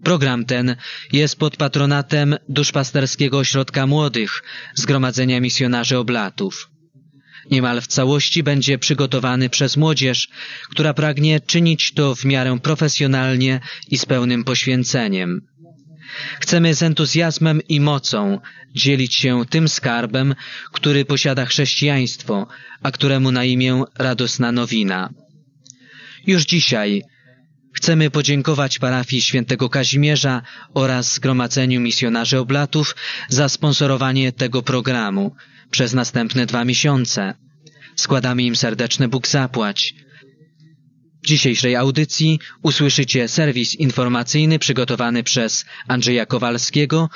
[0.04, 0.76] Program ten
[1.12, 4.42] jest pod patronatem Duszpasterskiego Ośrodka Młodych
[4.74, 6.71] Zgromadzenia Misjonarzy Oblatów
[7.50, 10.28] niemal w całości będzie przygotowany przez młodzież,
[10.70, 15.40] która pragnie czynić to w miarę profesjonalnie i z pełnym poświęceniem.
[16.40, 18.40] Chcemy z entuzjazmem i mocą
[18.74, 20.34] dzielić się tym skarbem,
[20.72, 22.46] który posiada chrześcijaństwo,
[22.82, 25.10] a któremu na imię radosna nowina.
[26.26, 27.02] Już dzisiaj
[27.74, 30.42] Chcemy podziękować parafii świętego Kazimierza
[30.74, 32.96] oraz Zgromadzeniu Misjonarzy Oblatów
[33.28, 35.34] za sponsorowanie tego programu
[35.72, 37.34] przez następne dwa miesiące.
[37.96, 39.94] Składamy im serdeczny Bóg zapłać.
[41.22, 47.10] W dzisiejszej audycji usłyszycie serwis informacyjny przygotowany przez Andrzeja Kowalskiego,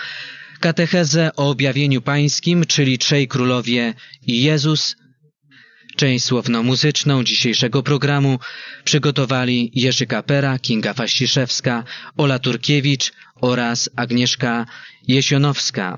[0.60, 3.94] katechezę o objawieniu pańskim, czyli Trzej Królowie
[4.26, 4.96] i Jezus,
[5.96, 8.38] Część słowno-muzyczną dzisiejszego programu
[8.84, 11.84] przygotowali Jerzy Kapera, Kinga Faściszewska,
[12.16, 14.66] Ola Turkiewicz oraz Agnieszka
[15.08, 15.96] Jesionowska.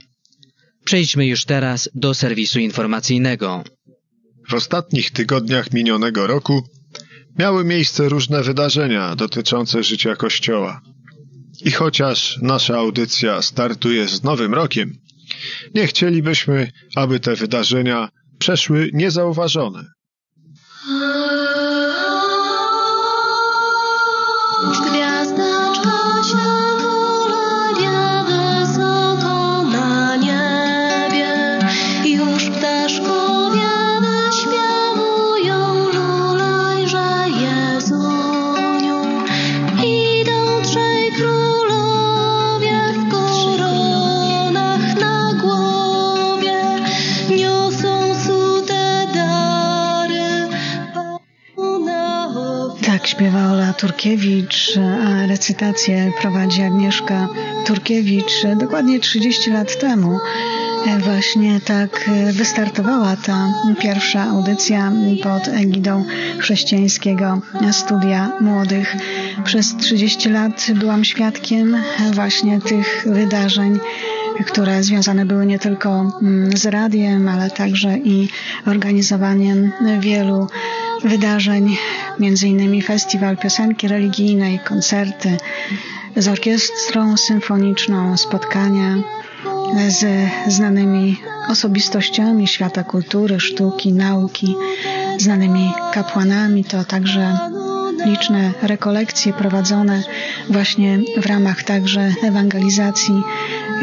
[0.88, 3.64] Przejdźmy już teraz do serwisu informacyjnego.
[4.48, 6.62] W ostatnich tygodniach minionego roku
[7.38, 10.80] miały miejsce różne wydarzenia dotyczące życia Kościoła.
[11.64, 14.98] I chociaż nasza audycja startuje z Nowym Rokiem,
[15.74, 18.08] nie chcielibyśmy, aby te wydarzenia
[18.38, 19.84] przeszły niezauważone.
[54.08, 57.28] Turkiewicz, a recytację prowadzi Agnieszka
[57.66, 60.18] Turkiewicz dokładnie 30 lat temu.
[60.98, 64.92] Właśnie tak wystartowała ta pierwsza audycja
[65.22, 66.04] pod egidą
[66.38, 67.40] chrześcijańskiego
[67.72, 68.96] studia młodych.
[69.44, 71.76] Przez 30 lat byłam świadkiem
[72.12, 73.78] właśnie tych wydarzeń,
[74.46, 76.20] które związane były nie tylko
[76.54, 78.28] z radiem, ale także i
[78.66, 80.48] organizowaniem wielu
[81.04, 81.76] wydarzeń,
[82.46, 85.36] innymi festiwal piosenki religijnej, koncerty
[86.16, 88.94] z orkiestrą symfoniczną, spotkania
[89.88, 94.54] z znanymi osobistościami świata kultury, sztuki, nauki,
[95.18, 96.64] znanymi kapłanami.
[96.64, 97.38] To także
[98.10, 100.02] liczne rekolekcje prowadzone
[100.50, 103.22] właśnie w ramach także ewangelizacji,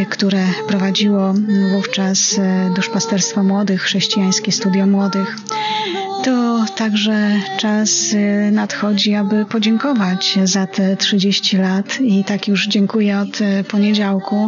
[0.09, 1.34] które prowadziło
[1.71, 2.39] wówczas
[2.76, 5.38] Duszpasterstwo Młodych, Chrześcijańskie Studio Młodych.
[6.23, 8.15] To także czas
[8.51, 14.47] nadchodzi, aby podziękować za te 30 lat i tak już dziękuję od poniedziałku.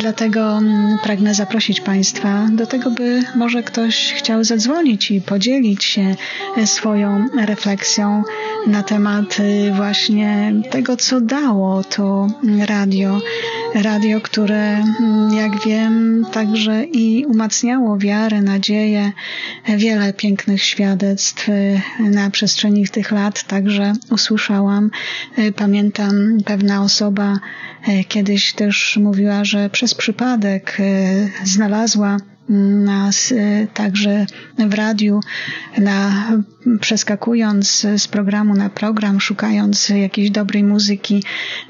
[0.00, 0.60] Dlatego
[1.02, 6.16] pragnę zaprosić Państwa do tego, by może ktoś chciał zadzwonić i podzielić się
[6.64, 8.22] swoją refleksją
[8.66, 9.36] na temat
[9.72, 12.26] właśnie tego, co dało to
[12.66, 13.20] radio.
[13.74, 14.84] Radio, które,
[15.36, 19.12] jak wiem, także i umacniało wiarę, nadzieję,
[19.76, 21.46] wiele pięknych świadectw
[22.00, 24.90] na przestrzeni tych lat także usłyszałam.
[25.56, 27.38] Pamiętam, pewna osoba
[28.08, 30.78] kiedyś też mówiła, że przez przypadek
[31.44, 32.16] znalazła
[32.48, 33.34] nas
[33.74, 34.26] także
[34.58, 35.20] w radiu,
[35.78, 36.28] na,
[36.80, 41.22] przeskakując z programu na program, szukając jakiejś dobrej muzyki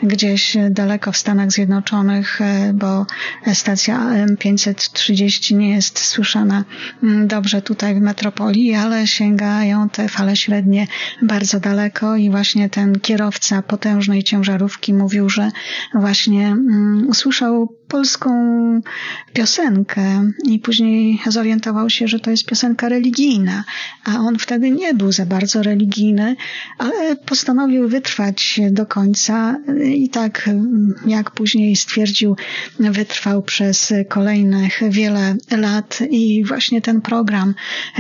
[0.03, 2.41] gdzieś daleko w Stanach Zjednoczonych,
[2.74, 3.07] bo
[3.55, 6.64] stacja AM 530 nie jest słyszana
[7.26, 10.87] dobrze tutaj w metropolii, ale sięgają te fale średnie
[11.22, 15.51] bardzo daleko i właśnie ten kierowca potężnej ciężarówki mówił, że
[15.95, 16.57] właśnie
[17.09, 18.30] usłyszał polską
[19.32, 23.64] piosenkę i później zorientował się, że to jest piosenka religijna,
[24.05, 26.36] a on wtedy nie był za bardzo religijny,
[26.78, 30.51] ale postanowił wytrwać do końca i tak,
[31.07, 32.36] jak później stwierdził,
[32.78, 37.55] wytrwał przez kolejnych wiele lat i właśnie ten program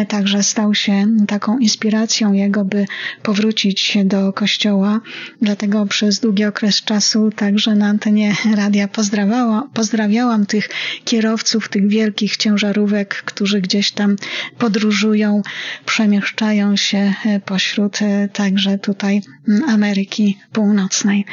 [0.08, 2.86] także stał się taką inspiracją jego, by
[3.22, 5.00] powrócić do kościoła.
[5.42, 10.68] Dlatego przez długi okres czasu także na antenie radia pozdrawiałam, pozdrawiałam tych
[11.04, 14.16] kierowców, tych wielkich ciężarówek, którzy gdzieś tam
[14.58, 15.42] podróżują,
[15.86, 17.14] przemieszczają się
[17.44, 17.98] pośród
[18.32, 19.20] także tutaj
[19.68, 21.24] Ameryki Północnej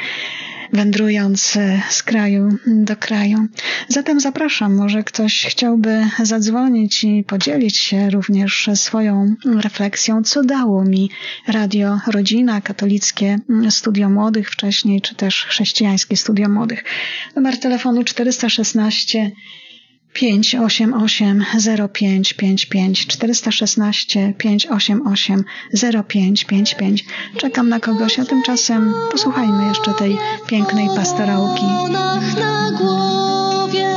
[0.72, 1.58] wędrując
[1.90, 3.46] z kraju do kraju.
[3.88, 11.10] Zatem zapraszam, może ktoś chciałby zadzwonić i podzielić się również swoją refleksją, co dało mi
[11.48, 13.38] Radio Rodzina, katolickie
[13.70, 16.84] studio młodych wcześniej, czy też chrześcijańskie studio młodych.
[17.36, 19.30] Numer telefonu 416
[20.16, 21.44] 588
[21.94, 25.44] 0555 416 588
[26.08, 27.04] 0555
[27.36, 31.64] Czekam na kogoś, a tymczasem posłuchajmy jeszcze tej pięknej pastorałki.
[31.92, 33.96] na głowie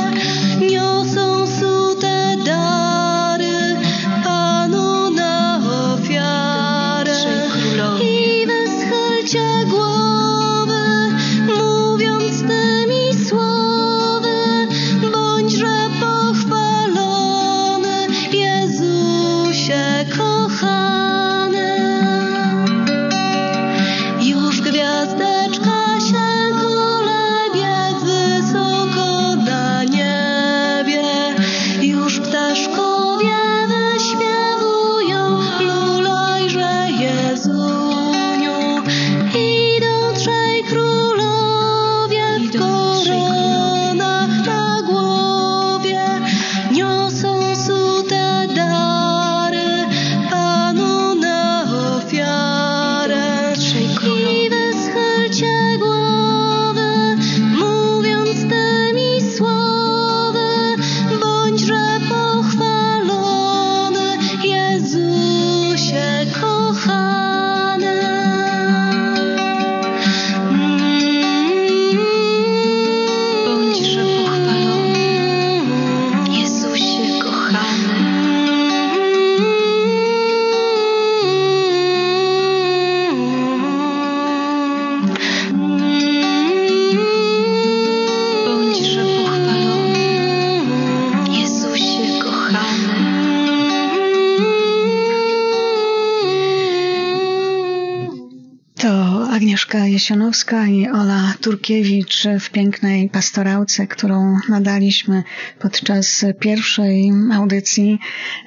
[99.30, 105.22] Agnieszka Jesionowska i Ola Turkiewicz w pięknej pastorałce, którą nadaliśmy
[105.58, 107.98] podczas pierwszej audycji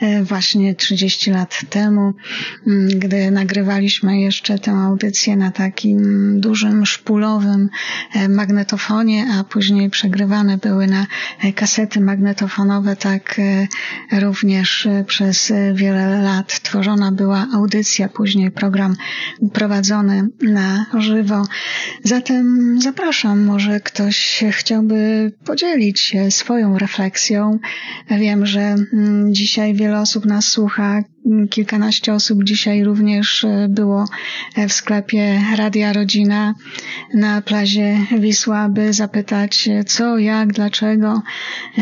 [0.01, 2.13] e, właśnie 30 lat temu,
[2.67, 6.01] mm, gdy nagrywaliśmy jeszcze tę audycję na takim
[6.39, 7.69] dużym szpulowym
[8.13, 11.05] e, magnetofonie, a później przegrywane były na
[11.43, 13.41] e, kasety magnetofonowe, tak
[14.11, 18.95] również przez wiele lat tworzona była audycja, później program
[19.53, 21.45] prowadzony na żywo.
[22.03, 27.59] Zatem zapraszam, może ktoś chciałby podzielić się swoją refleksją.
[28.09, 28.61] Wiem, że
[28.93, 31.03] mm, dzisiaj wiele osób nas słucha,
[31.49, 34.05] kilkanaście osób dzisiaj również e, było
[34.55, 36.53] e, w sklepie Radia Rodzina
[37.13, 41.21] na plazie Wisła, by zapytać e, co, jak, dlaczego.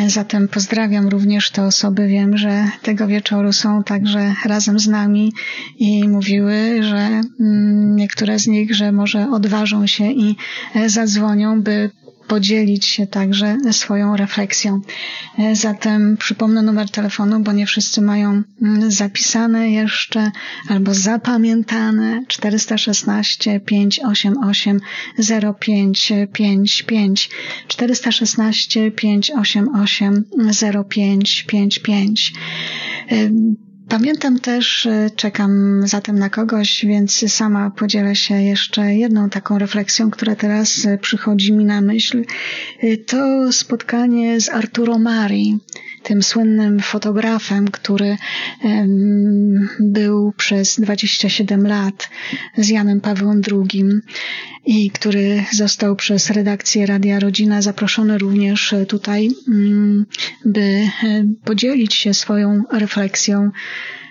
[0.07, 2.07] Zatem pozdrawiam również te osoby.
[2.07, 5.33] Wiem, że tego wieczoru są także razem z nami
[5.77, 10.35] i mówiły, że mm, niektóre z nich, że może odważą się i
[10.87, 11.91] zadzwonią, by
[12.27, 14.81] podzielić się także swoją refleksją.
[15.39, 20.31] E, zatem przypomnę numer telefonu, bo nie wszyscy mają mm, zapisane jeszcze
[20.69, 22.23] albo zapamiętane.
[22.27, 24.79] 416 588
[25.59, 27.29] 0555
[27.67, 30.25] 416 588
[30.89, 32.33] 0555
[33.91, 40.35] Pamiętam też, czekam zatem na kogoś, więc sama podzielę się jeszcze jedną taką refleksją, która
[40.35, 42.23] teraz przychodzi mi na myśl.
[42.79, 45.59] E, to spotkanie z Arturo Mari,
[46.03, 48.17] tym słynnym fotografem, który
[49.79, 52.09] był przez 27 lat
[52.57, 53.83] z Janem Pawłem II
[54.65, 60.05] i który został przez redakcję Radia Rodzina zaproszony również tutaj, mm,
[60.45, 60.81] by
[61.43, 63.51] podzielić się swoją refleksją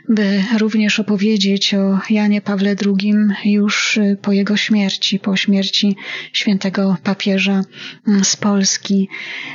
[0.08, 5.96] by również opowiedzieć o Janie Pawle II już po jego śmierci, po śmierci
[6.32, 7.64] świętego papieża
[8.08, 9.08] mm, z Polski.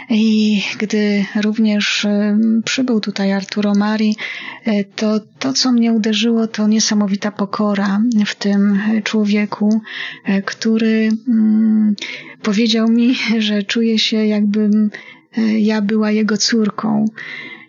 [0.09, 4.15] I gdy również mm, przybył tutaj Arturo Mari,
[4.65, 9.81] e, to to, co mnie uderzyło, to niesamowita pokora w tym człowieku,
[10.45, 11.95] który mm,
[12.41, 13.15] powiedział mi,
[13.47, 14.89] że czuje się jakbym
[15.57, 17.05] ja była jego córką.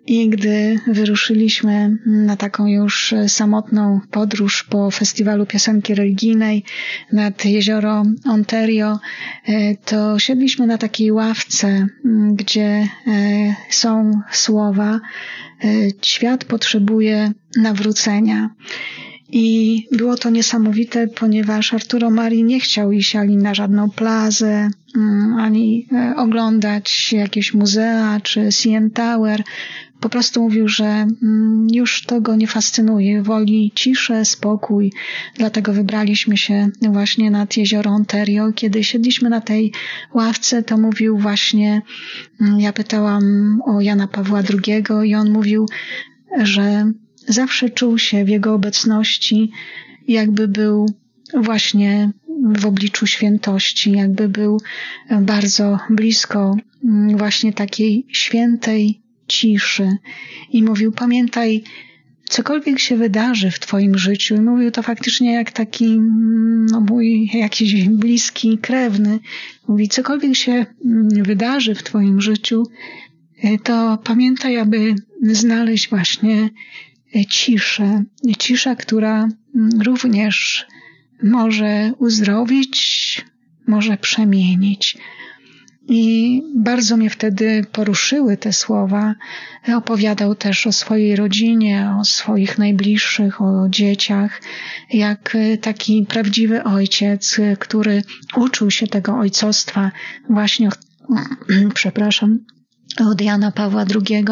[0.06, 6.64] I gdy wyruszyliśmy na taką już samotną podróż po festiwalu piosenki religijnej
[7.12, 8.98] nad jezioro Ontario,
[9.46, 11.86] e, to siedliśmy na takiej ławce,
[12.32, 12.88] gdzie e,
[13.70, 15.00] są słowa
[15.64, 15.68] e,
[16.02, 18.50] Świat potrzebuje nawrócenia.
[19.28, 24.70] I było to niesamowite, ponieważ Arturo Mari nie chciał iść ani na żadną plazę,
[25.38, 29.42] ani oglądać jakieś muzea czy CN Tower,
[30.06, 34.92] po prostu mówił, że mm, już to go nie fascynuje, woli ciszę, spokój.
[35.34, 38.52] Dlatego wybraliśmy się właśnie nad jezioro Ontario.
[38.52, 39.72] Kiedy siedliśmy na tej
[40.14, 41.82] ławce, to mówił właśnie,
[42.40, 43.22] mm, ja pytałam
[43.64, 45.66] o Jana Pawła II i on mówił,
[46.42, 46.92] że
[47.28, 49.50] zawsze czuł się w jego obecności,
[50.08, 50.86] jakby był
[51.34, 52.10] właśnie
[52.56, 54.60] w obliczu świętości, jakby był
[55.20, 59.96] bardzo blisko mm, właśnie takiej świętej ciszy
[60.52, 61.62] i mówił: Pamiętaj,
[62.28, 66.00] cokolwiek się wydarzy w Twoim życiu, i mówił to faktycznie jak taki
[66.70, 69.18] no, mój jakiś bliski krewny,
[69.68, 72.62] mówi: Cokolwiek się mm, wydarzy w Twoim życiu,
[73.42, 76.50] e, to pamiętaj, aby znaleźć właśnie
[77.16, 78.04] e, ciszę.
[78.38, 80.66] Cisza, która mm, również
[81.22, 83.24] może uzdrowić,
[83.66, 84.96] może przemienić.
[85.88, 89.14] I bardzo mnie wtedy poruszyły te słowa.
[89.76, 94.40] Opowiadał też o swojej rodzinie, o swoich najbliższych, o dzieciach,
[94.92, 98.02] jak taki prawdziwy ojciec, który
[98.36, 99.90] uczył się tego ojcostwa
[100.30, 100.68] właśnie,
[101.74, 102.38] przepraszam,
[103.00, 104.24] od Jana Pawła II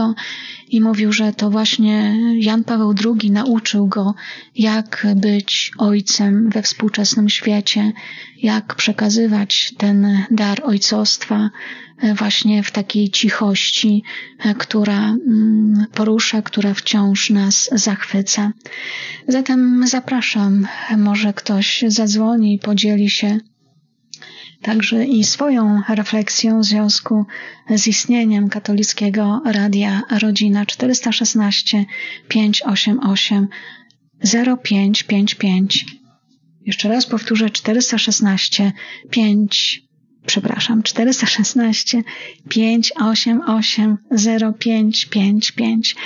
[0.69, 4.15] i mówił, że to właśnie Jan Paweł II nauczył go,
[4.57, 7.93] jak być ojcem we współczesnym świecie,
[8.43, 11.51] jak przekazywać ten dar ojcostwa
[12.03, 14.03] e, właśnie w takiej cichości,
[14.39, 18.53] e, która mm, porusza, która wciąż nas zachwyca.
[19.29, 23.39] Zatem zapraszam, może ktoś zadzwoni i podzieli się
[24.65, 27.27] także i swoją refleksją w związku
[27.71, 31.85] z istnieniem katolickiego Radia Rodzina 416
[32.29, 33.49] 588
[34.65, 35.85] 0555.
[36.67, 38.73] Jeszcze raz powtórzę 416
[39.11, 39.83] 5
[40.27, 42.03] przepraszam 416
[42.49, 43.99] 588
[44.59, 45.97] 0555.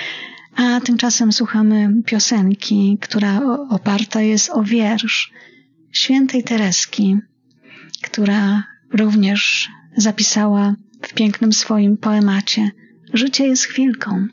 [0.56, 3.40] A tymczasem słuchamy piosenki, która
[3.70, 5.32] oparta jest o wiersz
[5.92, 7.16] świętej Tereski
[8.02, 12.70] która również zapisała w pięknym swoim poemacie
[13.12, 14.26] Życie jest chwilką.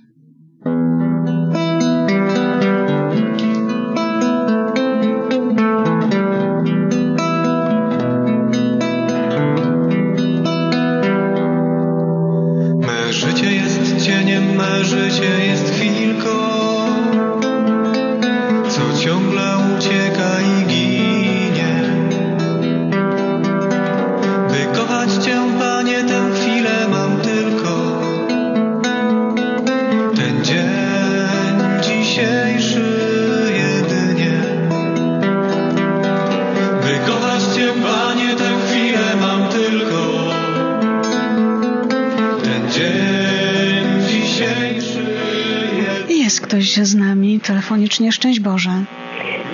[47.66, 48.12] Telefonicznie.
[48.12, 48.84] Szczęść Boże.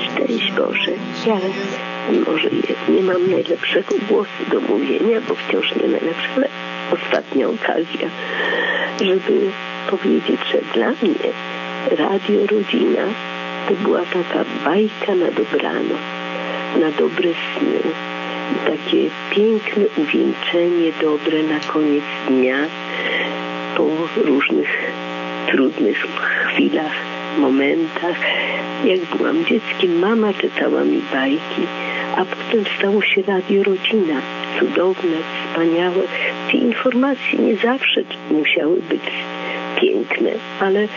[0.03, 0.91] Szczęść Boże.
[1.28, 1.39] Ja
[2.26, 6.47] może nie, nie mam najlepszego głosu do mówienia, bo wciąż nie najlepszy, ale
[6.91, 8.09] ostatnia okazja,
[9.01, 9.51] żeby
[9.89, 11.32] powiedzieć, że dla mnie
[11.91, 13.03] Radio Rodzina
[13.68, 16.01] to była taka bajka na dobranoc,
[16.80, 17.80] na dobre sny.
[18.66, 22.57] Takie piękne uwieńczenie dobre na koniec dnia
[23.78, 23.88] po
[24.26, 24.91] różnych
[25.47, 25.97] trudnych
[26.47, 28.17] chwilach, momentach.
[28.86, 31.61] Jak byłam dzieckiem, mama czytała mi bajki,
[32.15, 34.21] a potem stało się Radio Rodzina.
[34.59, 35.17] Cudowne,
[35.47, 36.03] wspaniałe.
[36.51, 38.01] Te informacje nie zawsze
[38.32, 39.11] musiały być
[39.82, 40.88] piękne, ale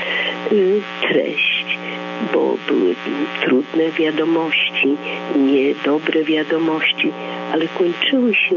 [0.53, 1.79] y, treść,
[2.33, 2.95] bo były
[3.41, 4.97] trudne wiadomości,
[5.37, 7.13] niedobre wiadomości,
[7.53, 8.57] ale kończyły się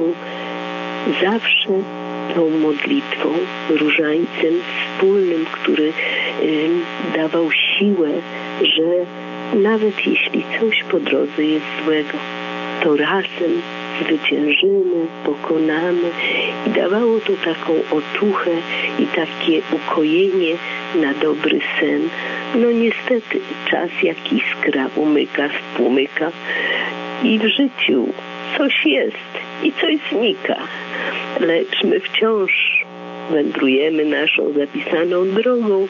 [1.22, 1.70] zawsze
[2.36, 3.30] tą modlitwą,
[3.70, 5.94] różańcem wspólnym, który
[7.16, 8.10] dawał siłę,
[8.62, 9.06] że
[9.60, 12.18] nawet jeśli coś po drodze jest złego,
[12.84, 13.62] to razem
[14.02, 16.12] zwyciężymy, pokonamy
[16.68, 18.52] i dawało to taką otuchę
[19.00, 20.56] i takie ukojenie
[20.96, 22.10] na dobry sen.
[22.56, 23.40] No niestety
[23.72, 26.32] czas jak iskra umyka, spłomyka
[27.24, 28.08] i w życiu
[28.58, 29.32] coś jest
[29.64, 30.58] i coś znika,
[31.40, 32.84] lecz my wciąż
[33.32, 35.88] wędrujemy naszą zapisaną drogą.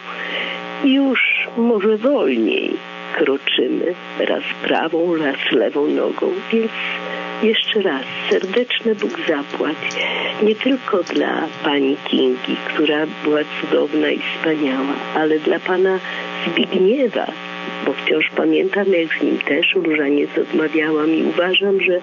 [0.84, 2.74] I już może wolniej
[3.16, 6.72] kroczymy raz prawą, raz lewą nogą, więc
[7.44, 9.78] jeszcze raz serdeczny Bóg zapłać
[10.44, 16.00] nie tylko dla pani Kingi, która była cudowna i wspaniała, ale dla pana
[16.48, 17.28] Zbigniewa,
[17.86, 22.00] bo wciąż pamiętam, jak z nim też różaniec odmawiałam i uważam, że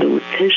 [0.00, 0.54] był też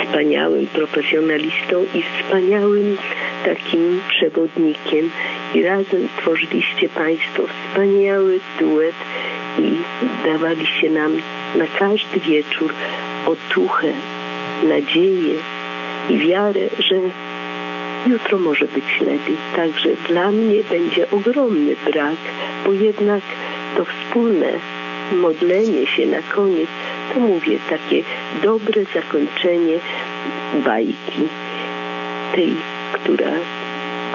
[0.00, 2.96] wspaniałym profesjonalistą i wspaniałym
[3.44, 5.10] takim przewodnikiem
[5.54, 8.94] i razem tworzyliście Państwo wspaniały duet
[9.58, 9.72] i
[10.24, 11.16] dawaliście nam
[11.54, 12.74] na każdy wieczór
[13.26, 13.92] otuchę,
[14.62, 15.34] nadzieję
[16.10, 16.96] i wiarę, że
[18.06, 19.36] jutro może być lepiej.
[19.56, 22.16] Także dla mnie będzie ogromny brak,
[22.66, 23.22] bo jednak
[23.76, 24.52] to wspólne
[25.12, 26.68] modlenie się na koniec,
[27.14, 28.02] to mówię, takie
[28.42, 29.78] dobre zakończenie
[30.64, 31.28] bajki,
[32.34, 32.52] tej,
[32.92, 33.32] która,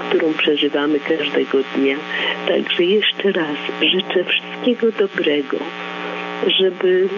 [0.08, 1.96] którą przeżywamy każdego dnia.
[2.48, 5.56] Także jeszcze raz życzę wszystkiego dobrego,
[6.46, 7.08] żeby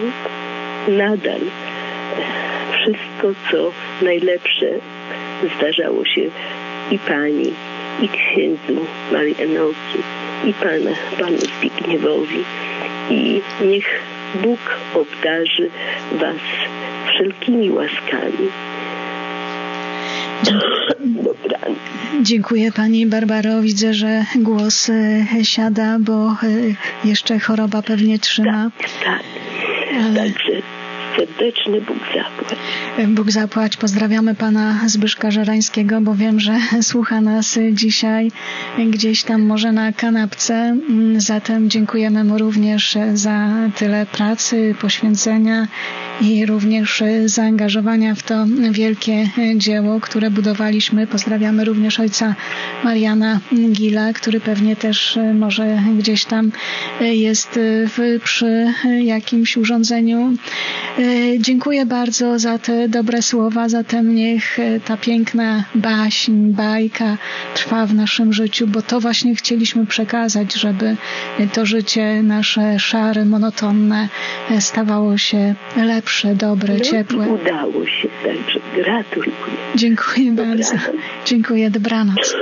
[0.87, 1.39] nadal
[2.71, 3.71] wszystko, co
[4.05, 4.67] najlepsze
[5.57, 6.21] zdarzało się
[6.91, 7.53] i pani,
[8.01, 9.99] i księdzu Marianowi,
[10.45, 12.43] i pana, panu Zbigniewowi.
[13.09, 14.01] I niech
[14.43, 14.59] Bóg
[14.95, 15.69] obdarzy
[16.11, 16.37] was
[17.07, 18.49] wszelkimi łaskami.
[20.99, 21.79] Dobranoc.
[22.21, 23.61] Dziękuję Pani Barbaro.
[23.61, 26.35] Widzę, że głos e, siada, bo e,
[27.07, 28.71] jeszcze choroba pewnie trzyma.
[29.03, 29.23] Tak,
[30.15, 30.61] Także
[31.17, 32.59] serdeczny Bóg zapłać.
[33.07, 33.77] Bóg zapłać.
[33.77, 38.31] Pozdrawiamy Pana Zbyszka Żerańskiego, bo wiem, że słucha nas dzisiaj
[38.89, 40.77] gdzieś tam może na kanapce.
[41.17, 45.67] Zatem dziękujemy mu również za tyle pracy, poświęcenia
[46.21, 51.07] i również zaangażowania w to wielkie dzieło, które budowaliśmy.
[51.07, 52.35] Pozdrawiamy również ojca
[52.83, 53.39] Mariana
[53.71, 56.51] Gila, który pewnie też może gdzieś tam
[57.01, 60.33] jest w, przy jakimś urządzeniu.
[61.39, 67.17] Dziękuję bardzo za te dobre słowa, zatem niech ta piękna baśń, bajka
[67.55, 70.95] trwa w naszym życiu, bo to właśnie chcieliśmy przekazać, żeby
[71.53, 74.09] to życie nasze szare, monotonne
[74.59, 76.02] stawało się lepsze,
[76.35, 77.27] dobre, No ciepłe.
[77.27, 79.33] udało się, także gratuluję.
[79.75, 80.73] Dziękuję bardzo.
[81.25, 82.35] Dziękuję, dobranoc.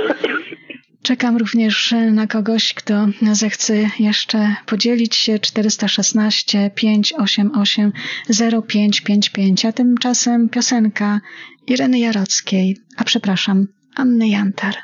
[1.02, 7.92] Czekam również na kogoś, kto zechce jeszcze podzielić się 416 588
[8.68, 11.20] 0555, a tymczasem piosenka
[11.66, 14.74] Ireny Jarockiej, a przepraszam, Anny Jantar.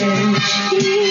[0.00, 1.09] Wszystko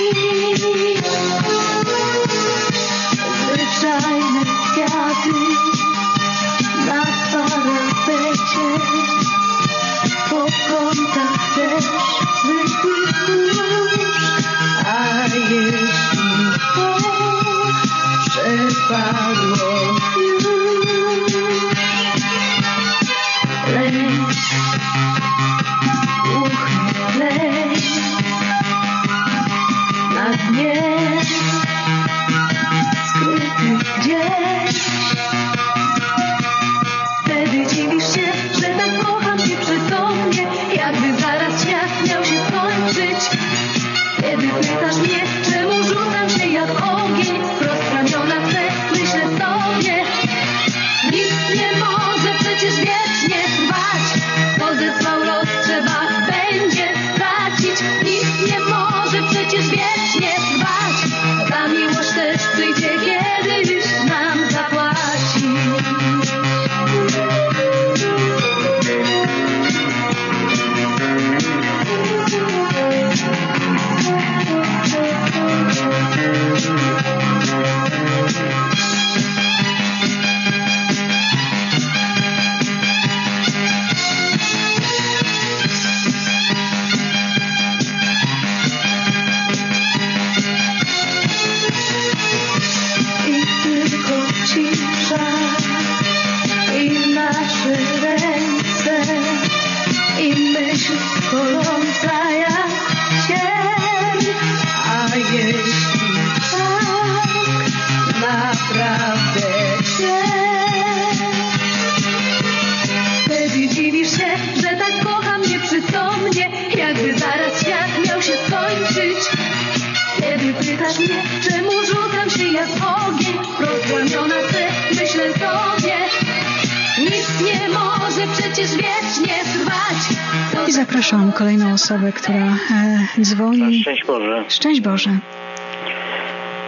[131.89, 133.81] osobę, która e, dzwoni.
[133.81, 134.43] Szczęść Boże.
[134.49, 135.09] Szczęść Boże.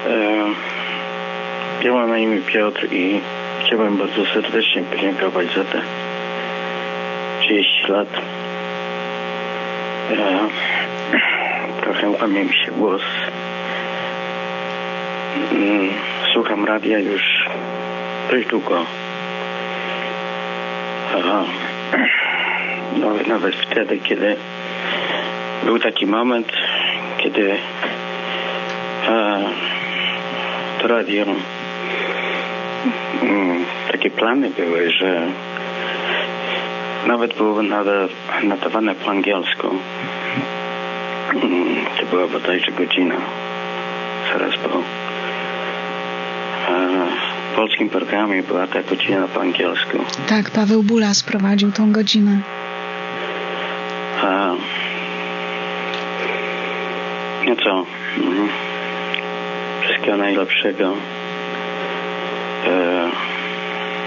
[0.07, 0.45] E,
[1.83, 3.19] ja mam na imię Piotr i
[3.65, 5.81] chciałbym bardzo serdecznie podziękować za te
[7.41, 8.07] 30 lat.
[10.11, 10.39] E,
[11.81, 13.01] trochę łamie mi się głos.
[15.51, 15.89] Mm,
[16.33, 17.45] Słucham radia już
[18.31, 18.85] dość długo.
[21.13, 21.43] A,
[22.99, 24.35] nawet, nawet wtedy, kiedy
[25.65, 26.51] był taki moment,
[27.17, 27.53] kiedy
[29.09, 29.37] a,
[30.81, 31.25] to radio
[33.23, 35.21] mm, takie plany były, że
[37.07, 37.91] nawet było nada,
[38.43, 39.67] nadawane po angielsku.
[41.33, 43.15] Mm, To była bodajże godzina
[44.33, 44.69] zaraz po
[46.73, 47.07] e,
[47.55, 49.97] polskim programie była ta godzina po angielsku.
[50.29, 52.39] Tak, Paweł Bula sprowadził tą godzinę.
[54.23, 54.51] A,
[57.51, 57.85] no co?
[58.17, 58.49] Mhm.
[59.83, 60.93] Wszystkiego najlepszego.
[62.67, 63.09] E,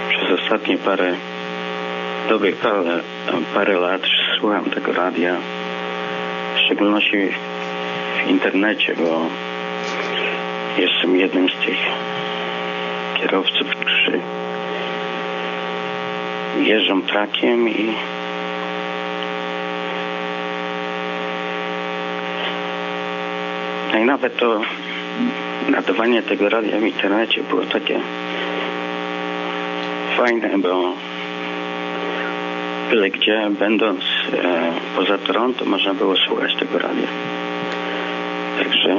[0.09, 1.13] przez ostatnie parę
[2.29, 2.99] dobrych parę,
[3.53, 4.01] parę lat
[4.39, 5.35] słucham tego radia.
[6.55, 7.29] W szczególności
[8.25, 9.21] w internecie, bo
[10.77, 11.77] jestem jednym z tych
[13.19, 14.19] kierowców, którzy
[16.63, 17.93] jeżdżą trakiem i
[24.01, 24.61] I nawet to
[25.69, 27.99] nadawanie tego radia w internecie było takie
[30.17, 30.93] fajne, bo
[32.89, 34.01] byle gdzie, będąc
[34.33, 37.07] e, poza Toronto, można było słuchać tego radia.
[38.59, 38.95] Także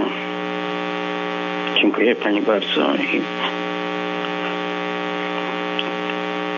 [1.80, 3.16] dziękuję Pani bardzo i,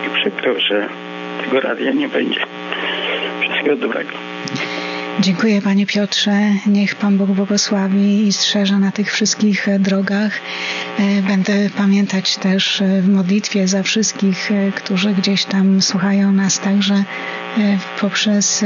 [0.07, 0.89] i przykro, że
[1.43, 2.39] tego radia nie będzie.
[3.41, 4.11] Wszystkiego dobrego.
[5.21, 6.41] Dziękuję Panie Piotrze.
[6.65, 10.39] Niech Pan Bóg błogosławi i strzeże na tych wszystkich drogach.
[10.99, 16.59] E, będę pamiętać też e, w modlitwie za wszystkich, e, którzy gdzieś tam słuchają nas
[16.59, 17.03] także
[17.99, 18.65] poprzez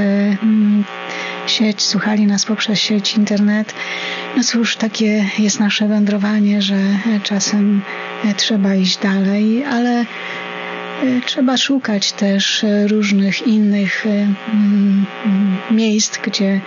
[1.48, 3.74] sieć, słuchali nas poprzez sieć internet.
[4.38, 6.78] No cóż, takie jest nasze wędrowanie, że
[7.24, 7.82] czasem
[8.38, 10.53] trzeba iść dalej, ale E,
[11.26, 15.06] trzeba szukać też e, różnych innych e, mm,
[15.72, 16.62] miejsc, gdzie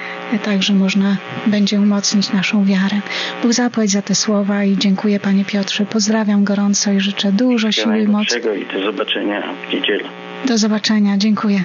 [0.45, 1.16] także można
[1.47, 3.01] będzie umocnić naszą wiarę.
[3.43, 5.87] Bóg zapłać za te słowa i dziękuję Panie Piotrze.
[5.87, 8.39] Pozdrawiam gorąco i życzę dużo siły i mocy.
[8.39, 10.09] I do zobaczenia w niedzielę.
[10.45, 11.18] Do zobaczenia.
[11.18, 11.64] Dziękuję.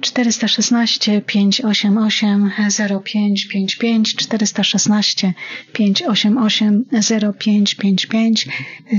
[0.00, 2.50] 416 588
[3.04, 5.32] 0555 416
[5.72, 6.84] 588
[7.38, 8.48] 0555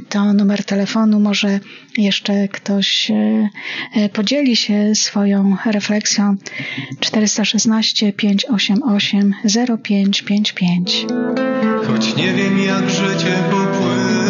[0.10, 1.20] to numer telefonu.
[1.20, 1.60] Może
[1.98, 6.36] jeszcze ktoś e, podzieli się swoją refleksją.
[7.00, 9.34] 416 588
[9.84, 11.06] 0555
[11.88, 14.29] Choć nie wiem jak życie popłynie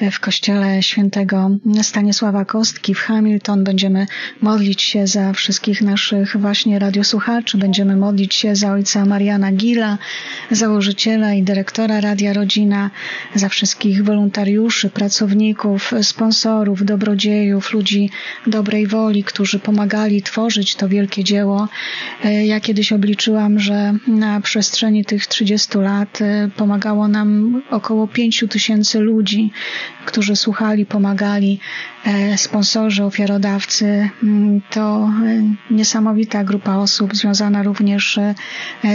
[0.00, 1.50] w kościele świętego
[1.82, 3.64] Stanisława Kostki w Hamilton.
[3.64, 4.06] Będziemy
[4.40, 7.58] modlić się za wszystkich naszych właśnie radiosłuchaczy.
[7.58, 9.98] Będziemy modlić się za ojca Mariana Gila,
[10.50, 12.90] założyciela i dyrektora Radia Rodzina,
[13.34, 18.10] za wszystkich wolontariuszy, pracowników, sponsorów, dobrodziejów, ludzi
[18.46, 21.68] dobrej woli, którzy pomagali tworzyć to wielkie dzieło.
[22.44, 29.00] Ja kiedyś obliczyłam, że na przestrzeni tych 30 lat e, pomagało nam około 5 tysięcy
[29.00, 29.50] ludzi,
[30.06, 31.60] którzy słuchali, pomagali,
[32.04, 34.10] e, sponsorzy, ofiarodawcy.
[34.22, 35.10] Mm, To
[35.70, 38.34] e, niesamowita grupa osób związana również e,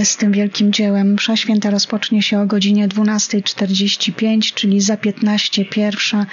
[0.06, 1.14] z tym wielkim dziełem.
[1.14, 6.26] Msza święta rozpocznie się o godzinie 12.45, czyli za 15 pierwsza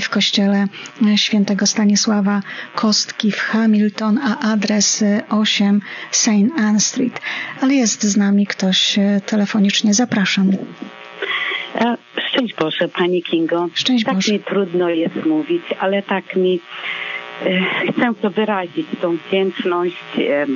[0.00, 0.66] w kościele
[1.16, 2.42] świętego Stanisława
[2.74, 5.80] Kostki w Hamilton, a adres e, 8
[6.10, 6.28] St.
[6.56, 7.20] Anne Street.
[7.60, 9.94] Ale jest z nami ktoś telefonicznie.
[9.94, 10.50] Zapraszam.
[11.74, 11.96] E,
[12.28, 13.68] Szczęść Boże, Pani Kingo.
[13.74, 14.32] Szczęść tak Boże.
[14.32, 16.60] mi trudno jest mówić, ale tak mi
[17.46, 17.60] e,
[17.92, 20.46] chcę to wyrazić, tą wdzięczność e,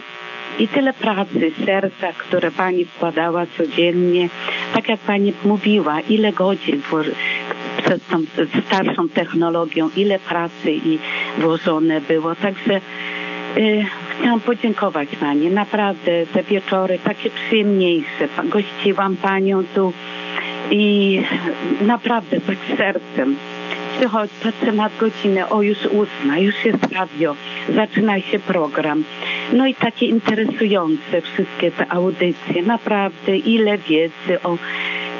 [0.58, 4.28] i tyle pracy, serca, które Pani wkładała codziennie.
[4.74, 6.82] Tak jak Pani mówiła, ile godzin
[7.84, 8.24] przed tą
[8.66, 10.98] starszą technologią, ile pracy i
[11.38, 12.34] włożone było.
[12.34, 12.80] Także
[13.56, 13.84] Y,
[14.20, 15.50] Chciałam podziękować Pani.
[15.50, 18.28] Naprawdę te wieczory takie przyjemniejsze.
[18.44, 19.92] Gościłam Panią tu
[20.70, 21.22] i
[21.80, 23.36] naprawdę tak sercem.
[23.98, 27.36] Przychodź, patrzę na godzinę, o już ósma, już jest radio,
[27.74, 29.04] zaczyna się program.
[29.52, 32.62] No i takie interesujące wszystkie te audycje.
[32.62, 34.58] Naprawdę ile wiedzy o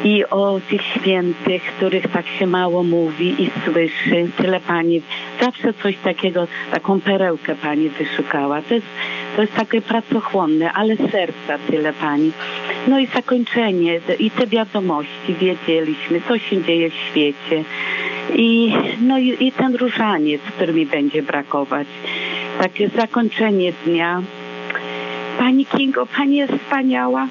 [0.05, 4.29] i o tych świętych, których tak się mało mówi i słyszy.
[4.37, 5.03] Tyle Pani,
[5.41, 8.63] zawsze coś takiego, taką perełkę Pani wyszukała.
[8.63, 8.87] To jest,
[9.37, 12.33] to jest takie pracochłonne, ale serca tyle Pani.
[12.89, 17.65] No i zakończenie i te wiadomości, wiedzieliśmy, co się dzieje w świecie.
[18.35, 21.87] I, no i, i ten różaniec, który mi będzie brakować.
[22.61, 24.23] Takie zakończenie dnia.
[25.39, 27.29] Pani Kingo, Pani jest wspaniała,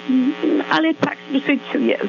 [0.69, 2.07] ale tak w życiu jest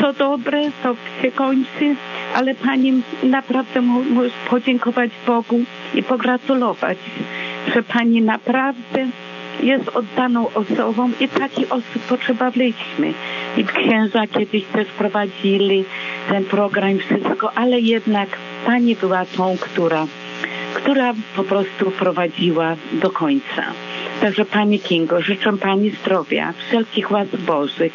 [0.00, 1.94] co dobre, to się kończy,
[2.34, 5.60] ale Pani naprawdę mu- może podziękować Bogu
[5.94, 6.98] i pogratulować,
[7.74, 9.06] że Pani naprawdę
[9.62, 13.12] jest oddaną osobą i takich osób potrzebowaliśmy.
[13.56, 15.84] I księża kiedyś też prowadzili
[16.28, 18.28] ten program wszystko, ale jednak
[18.66, 20.06] Pani była tą, która
[20.74, 23.62] która po prostu prowadziła do końca.
[24.20, 27.92] Także Pani Kingo, życzę Pani zdrowia, wszelkich łask Bożych.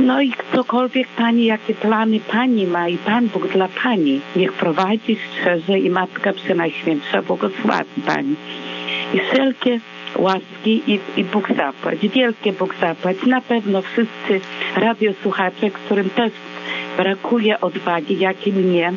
[0.00, 5.16] No i cokolwiek Pani, jakie plany Pani ma i Pan Bóg dla Pani, niech prowadzi,
[5.30, 8.34] strzeże i Matka Przenajświętsza błogosławi Pani.
[9.14, 9.80] I wszelkie
[10.16, 13.16] łaski i, i Bóg zapłać, wielkie Bóg zapłać.
[13.26, 14.40] Na pewno wszyscy
[14.76, 16.32] radiosłuchacze, którym też
[16.96, 18.92] brakuje odwagi, jak i mnie,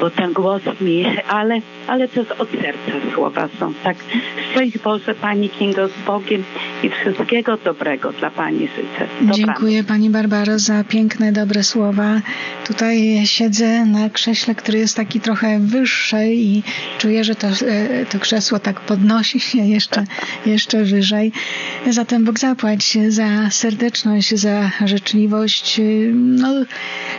[0.00, 3.74] bo ten głos mi, ale, ale to z od serca słowa są.
[3.84, 3.96] Tak,
[4.50, 6.44] szczęść Boże Pani Kingo z Bogiem
[6.82, 9.06] i wszystkiego dobrego dla Pani życzę.
[9.20, 9.36] Dobranoc.
[9.36, 12.20] Dziękuję Pani Barbaro za piękne, dobre słowa.
[12.66, 16.62] Tutaj siedzę na krześle, który jest taki trochę wyższy i
[16.98, 20.04] czuję, że to, e, to krzesło tak podnosi się jeszcze,
[20.46, 21.32] jeszcze wyżej.
[21.90, 25.80] Zatem Bóg zapłać za serdeczność, za życzliwość.
[26.14, 26.48] No,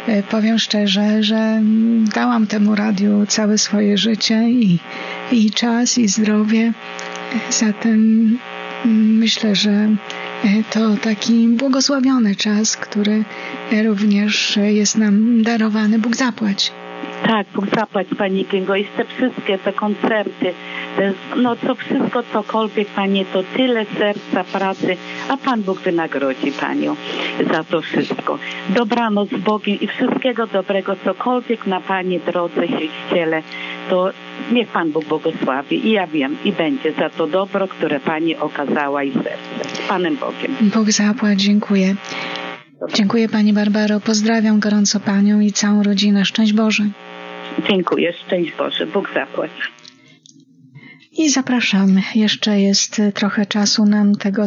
[0.08, 1.62] e, powiem szczerze, że
[2.16, 4.80] dałam temu radiu całe swoje życie i,
[5.32, 6.74] i czas, i zdrowie.
[7.50, 8.38] Zatem
[8.86, 9.96] myślę, że
[10.72, 13.24] to taki błogosławiony czas, który
[13.84, 16.00] również jest nam darowany.
[16.00, 16.72] Bóg zapłać.
[17.28, 20.54] Tak, Bóg zapłać Pani Kingo i te wszystkie te koncerty,
[21.38, 24.98] no to wszystko, cokolwiek Panie, to tyle serca, pracy,
[25.30, 26.96] a Pan Bóg wynagrodzi Panią
[27.52, 28.40] za to wszystko.
[28.70, 33.44] Dobranoc z Bogiem i wszystkiego dobrego, cokolwiek na Pani drodze się ściele,
[33.90, 34.10] to
[34.52, 39.04] niech Pan Bóg błogosławi i ja wiem i będzie za to dobro, które Pani okazała
[39.04, 39.84] i serce.
[39.90, 40.56] Panem Bogiem.
[40.62, 41.96] Bóg zapłać, dziękuję.
[42.94, 46.26] Dziękuję Pani Barbaro, pozdrawiam gorąco Panią i całą rodzinę.
[46.26, 46.84] Szczęść Boże.
[47.70, 49.52] Dziękuję, szczęść Boże, Bóg zapłać.
[51.12, 52.02] I zapraszamy.
[52.16, 54.46] Jeszcze jest trochę czasu nam tego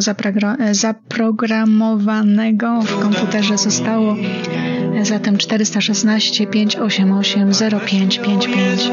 [0.71, 4.15] zaprogramowanego w komputerze zostało.
[5.01, 8.89] Zatem 416 588 0555.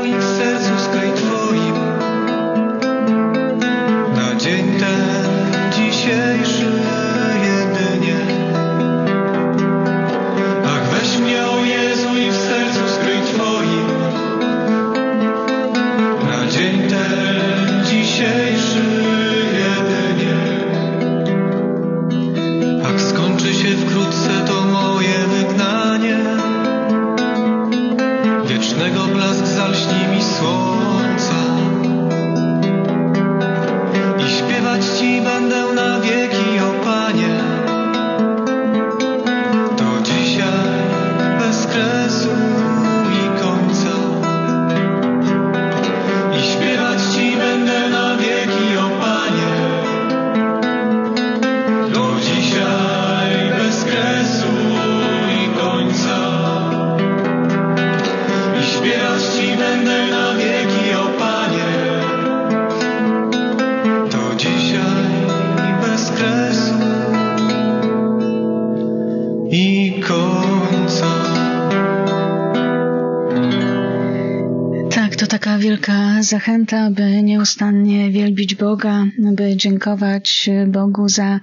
[76.32, 81.40] zachęta, by nieustannie wielbić Boga, by dziękować Bogu za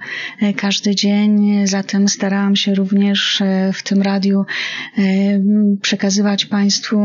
[0.56, 1.66] każdy dzień.
[1.66, 4.44] Zatem starałam się również w tym radiu
[4.98, 5.02] e,
[5.82, 6.98] przekazywać Państwu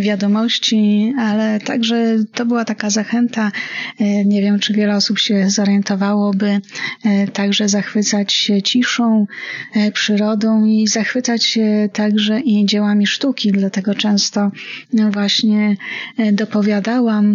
[0.00, 3.52] wiadomości, ale także to była taka zachęta.
[4.00, 6.60] e, Nie wiem, czy wiele osób się zorientowało, by
[7.04, 9.26] e, także zachwycać się ciszą,
[9.74, 13.52] e, przyrodą i zachwycać się także i dziełami sztuki.
[13.52, 14.50] Dlatego często
[15.12, 15.76] właśnie
[16.18, 17.31] e, dopowiadałam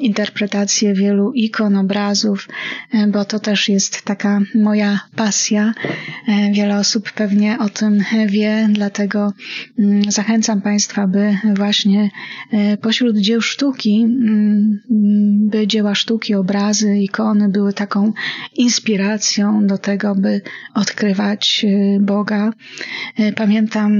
[0.00, 2.48] interpretację wielu ikon, obrazów,
[2.92, 5.74] e, bo to też jest taka moja pasja.
[6.28, 9.32] E, Wiele osób pewnie o tym wie, dlatego
[9.78, 12.10] mm, zachęcam Państwa, by właśnie
[12.52, 14.80] e, pośród dzieł sztuki, mm,
[15.50, 18.12] by dzieła sztuki, obrazy, ikony były taką
[18.54, 20.40] inspiracją do tego, by
[20.74, 21.66] odkrywać
[22.00, 22.52] Boga.
[23.36, 23.92] Pamiętam,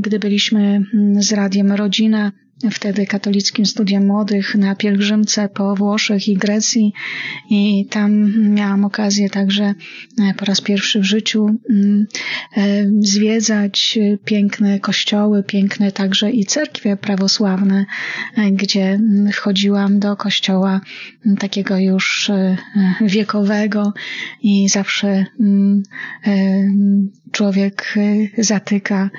[0.00, 2.32] gdy byliśmy mm, z Radiem Rodzina,
[2.70, 6.92] wtedy katolickim studiem młodych na pielgrzymce po Włoszech i Grecji.
[7.50, 12.06] I tam miałam okazję także e, po raz pierwszy w życiu mm,
[12.56, 17.86] e, zwiedzać piękne kościoły, piękne także i cerkwie prawosławne,
[18.36, 20.80] e, gdzie mm, wchodziłam do kościoła
[21.26, 22.56] mm, takiego już e,
[23.00, 23.92] wiekowego.
[24.42, 25.82] I zawsze mm,
[26.26, 26.64] e,
[27.34, 29.10] człowiek e, zatyka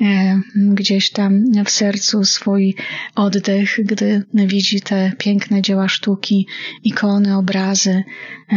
[0.00, 2.76] e, gdzieś tam w sercu swój
[3.14, 6.46] oddech, gdy widzi te piękne dzieła sztuki,
[6.84, 8.02] ikony, obrazy,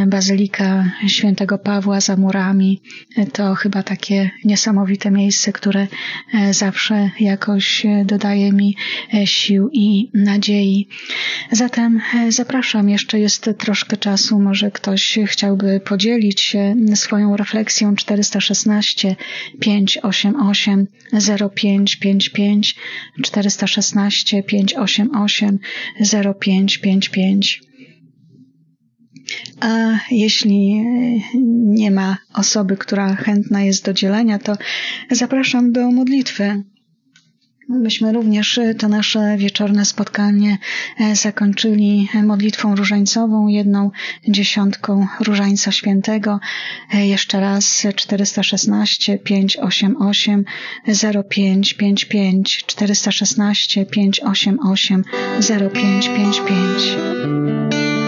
[0.07, 2.81] Bazylika Świętego Pawła za murami.
[3.33, 5.87] To chyba takie niesamowite miejsce, które
[6.51, 8.75] zawsze jakoś dodaje mi
[9.25, 10.87] sił i nadziei.
[11.51, 19.15] Zatem zapraszam, jeszcze jest troszkę czasu, może ktoś chciałby podzielić się swoją refleksją 416
[19.59, 20.87] 588
[21.55, 22.75] 0555
[23.23, 25.59] 416 588
[26.39, 27.61] 0555
[29.61, 30.83] a jeśli
[31.55, 34.57] nie ma osoby, która chętna jest do dzielenia, to
[35.11, 36.63] zapraszam do modlitwy.
[37.69, 40.57] Myśmy również to nasze wieczorne spotkanie
[41.13, 43.91] zakończyli modlitwą różańcową, jedną
[44.27, 46.39] dziesiątką Różańca Świętego.
[46.93, 50.45] Jeszcze raz 416 588
[51.31, 55.03] 0555 416 588
[55.41, 58.04] 0555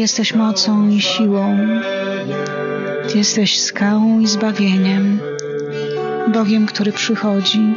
[0.00, 1.58] Jesteś mocą i siłą.
[3.08, 5.20] Ty jesteś skałą i zbawieniem.
[6.32, 7.74] Bogiem, który przychodzi,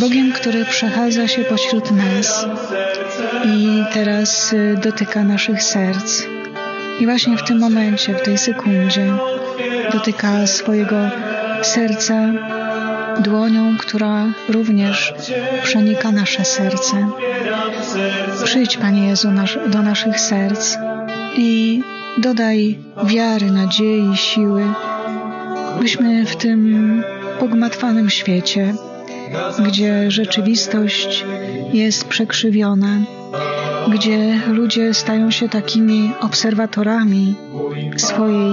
[0.00, 2.46] Bogiem, który przechadza się pośród nas
[3.44, 4.54] i teraz
[4.84, 6.22] dotyka naszych serc.
[7.00, 9.12] I właśnie w tym momencie, w tej sekundzie,
[9.92, 10.96] dotyka swojego
[11.62, 12.32] serca
[13.20, 15.14] dłonią, która również
[15.62, 17.08] przenika nasze serce.
[18.44, 19.28] Przyjdź, Panie Jezu,
[19.66, 20.76] do naszych serc
[21.36, 21.82] i
[22.18, 24.62] dodaj wiary, nadziei, siły,
[25.80, 27.02] byśmy w tym
[27.40, 28.74] pogmatwanym świecie,
[29.58, 31.24] gdzie rzeczywistość
[31.72, 32.98] jest przekrzywiona,
[33.88, 37.34] gdzie ludzie stają się takimi obserwatorami
[37.96, 38.52] swojej,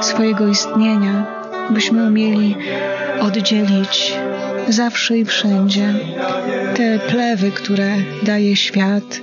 [0.00, 1.26] swojego istnienia,
[1.70, 2.56] byśmy umieli
[3.20, 4.16] oddzielić
[4.68, 5.94] zawsze i wszędzie
[6.76, 9.20] te plewy, które daje świat,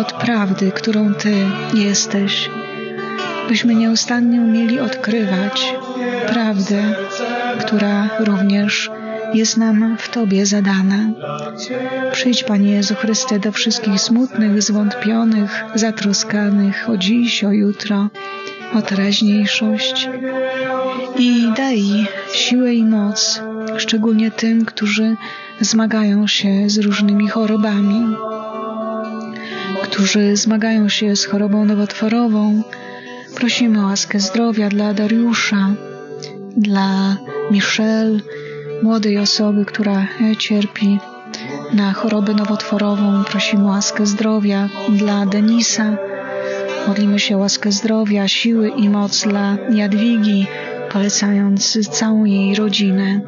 [0.00, 1.32] od prawdy, którą Ty
[1.74, 2.50] jesteś.
[3.48, 5.74] Byśmy nieustannie umieli odkrywać
[6.26, 6.82] prawdę,
[7.60, 8.90] która również
[9.34, 11.10] jest nam w Tobie zadana.
[12.12, 18.08] Przyjdź, Panie Jezu Chryste, do wszystkich smutnych, zwątpionych, zatroskanych o dziś, o jutro,
[18.74, 20.08] o teraźniejszość
[21.20, 23.42] i daj siłę i moc,
[23.76, 25.16] szczególnie tym, którzy
[25.60, 28.16] zmagają się z różnymi chorobami,
[29.82, 32.62] którzy zmagają się z chorobą nowotworową.
[33.36, 35.70] Prosimy o łaskę zdrowia dla Dariusza,
[36.56, 37.16] dla
[37.50, 38.20] Michelle,
[38.82, 40.06] młodej osoby, która
[40.38, 40.98] cierpi
[41.74, 43.24] na chorobę nowotworową.
[43.24, 45.96] Prosimy o łaskę zdrowia dla Denisa.
[46.88, 50.46] Modlimy się o łaskę zdrowia, siły i moc dla Jadwigi,
[50.92, 53.20] polecając całą jej rodzinę.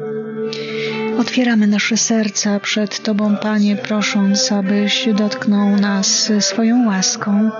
[1.19, 7.51] Otwieramy nasze serca przed Tobą, Panie, prosząc, abyś dotknął nas swoją łaską,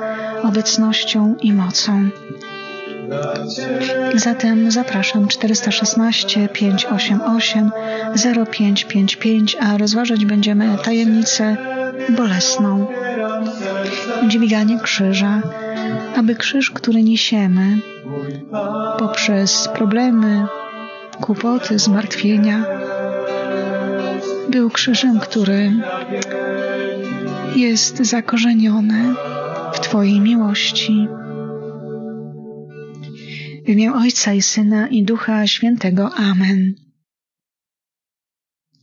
[0.44, 2.10] obecnością i mocą.
[4.16, 7.72] Zatem zapraszam 416 588
[8.52, 11.58] 0555, a rozważać będziemy tajemnicę
[12.10, 12.88] bolesną.
[14.28, 15.42] Dźwiganie krzyża,
[16.16, 17.78] aby krzyż, który niesiemy
[19.00, 20.46] poprzez problemy,
[21.22, 22.66] kłopoty, zmartwienia,
[24.50, 25.72] był krzyżem, który
[27.56, 29.16] jest zakorzeniony
[29.74, 31.08] w Twojej miłości.
[33.66, 36.10] W imię Ojca i Syna i Ducha Świętego.
[36.16, 36.74] Amen.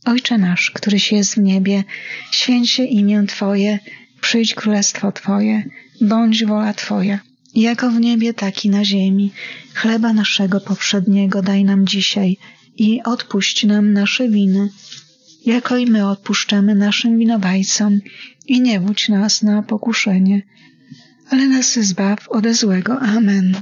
[0.05, 1.83] Ojcze nasz, któryś jest w niebie,
[2.31, 3.79] święć się imię Twoje,
[4.21, 5.63] przyjdź królestwo Twoje,
[6.01, 7.19] bądź wola Twoja,
[7.55, 9.31] jako w niebie, tak i na ziemi.
[9.73, 12.37] Chleba naszego powszedniego daj nam dzisiaj
[12.77, 14.69] i odpuść nam nasze winy,
[15.45, 17.99] jako i my odpuszczamy naszym winowajcom
[18.47, 20.41] i nie wódź nas na pokuszenie,
[21.29, 22.99] ale nas zbaw ode złego.
[22.99, 23.61] Amen.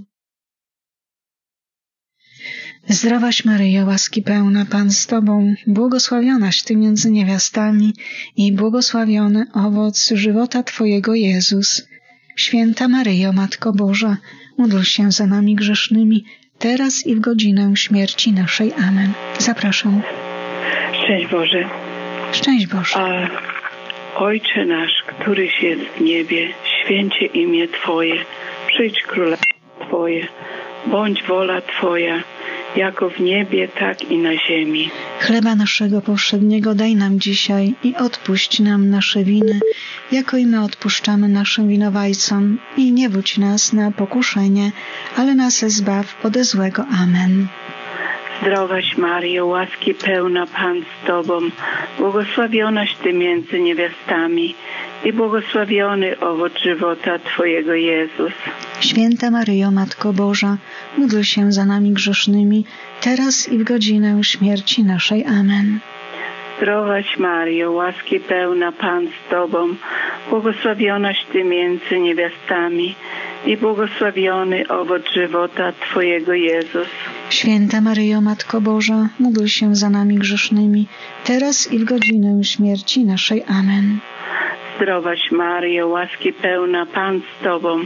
[2.89, 7.93] Zdrowaś Maryjo, łaski pełna, Pan z Tobą, błogosławionaś Ty między niewiastami
[8.35, 11.88] i błogosławiony owoc żywota Twojego Jezus.
[12.39, 14.17] Święta Maryjo, Matko Boża,
[14.57, 16.25] módl się za nami grzesznymi,
[16.59, 18.73] teraz i w godzinę śmierci naszej.
[18.73, 19.13] Amen.
[19.39, 20.01] Zapraszam.
[20.93, 21.69] Szczęść Boże.
[22.31, 22.95] Szczęść Boże.
[22.95, 23.27] A
[24.15, 28.15] Ojcze nasz, któryś jest w niebie, święcie imię Twoje,
[28.67, 29.53] przyjdź królestwo
[29.87, 30.27] Twoje,
[30.87, 32.23] bądź wola Twoja,
[32.75, 34.89] jako w niebie, tak i na ziemi.
[35.19, 39.59] Chleba naszego powszedniego daj nam dzisiaj i odpuść nam nasze winy,
[40.11, 42.59] jako i my odpuszczamy naszym winowajcom.
[42.77, 44.71] I nie wódź nas na pokuszenie,
[45.17, 46.85] ale nas zbaw ode złego.
[47.03, 47.47] Amen.
[48.41, 51.39] Zdrowaś Mario, łaski pełna Pan z Tobą,
[51.97, 54.55] błogosławionaś Ty między niewiastami
[55.05, 58.33] i błogosławiony owoc żywota Twojego Jezus.
[58.79, 60.57] Święta Maryjo, Matko Boża,
[60.97, 62.65] módl się za nami grzesznymi,
[63.01, 65.25] teraz i w godzinę śmierci naszej.
[65.25, 65.79] Amen.
[66.59, 69.75] Zdrowaś Mario, łaski pełna Pan z Tobą,
[70.29, 72.95] błogosławionaś Ty między niewiastami
[73.45, 76.87] i błogosławiony owoc żywota Twojego Jezus.
[77.29, 80.87] Święta Maryjo, Matko Boża, módl się za nami grzesznymi,
[81.25, 83.43] teraz i w godzinę śmierci naszej.
[83.47, 83.99] Amen.
[84.79, 87.85] Zdrowaś Maryjo, łaski pełna Pan z Tobą,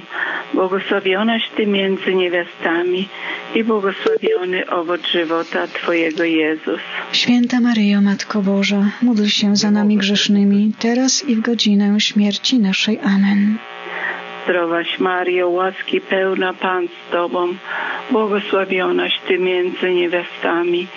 [0.53, 3.07] błogosławionaś Ty między niewiastami
[3.56, 6.80] i błogosławiony owoc żywota Twojego Jezus.
[7.11, 12.99] Święta Maryjo, Matko Boża, módl się za nami grzesznymi, teraz i w godzinę śmierci naszej.
[13.03, 13.57] Amen.
[14.44, 17.56] Zdrowaś Mario, łaski pełna Pan z Tobą,
[18.11, 20.88] błogosławionaś Ty między niewiastami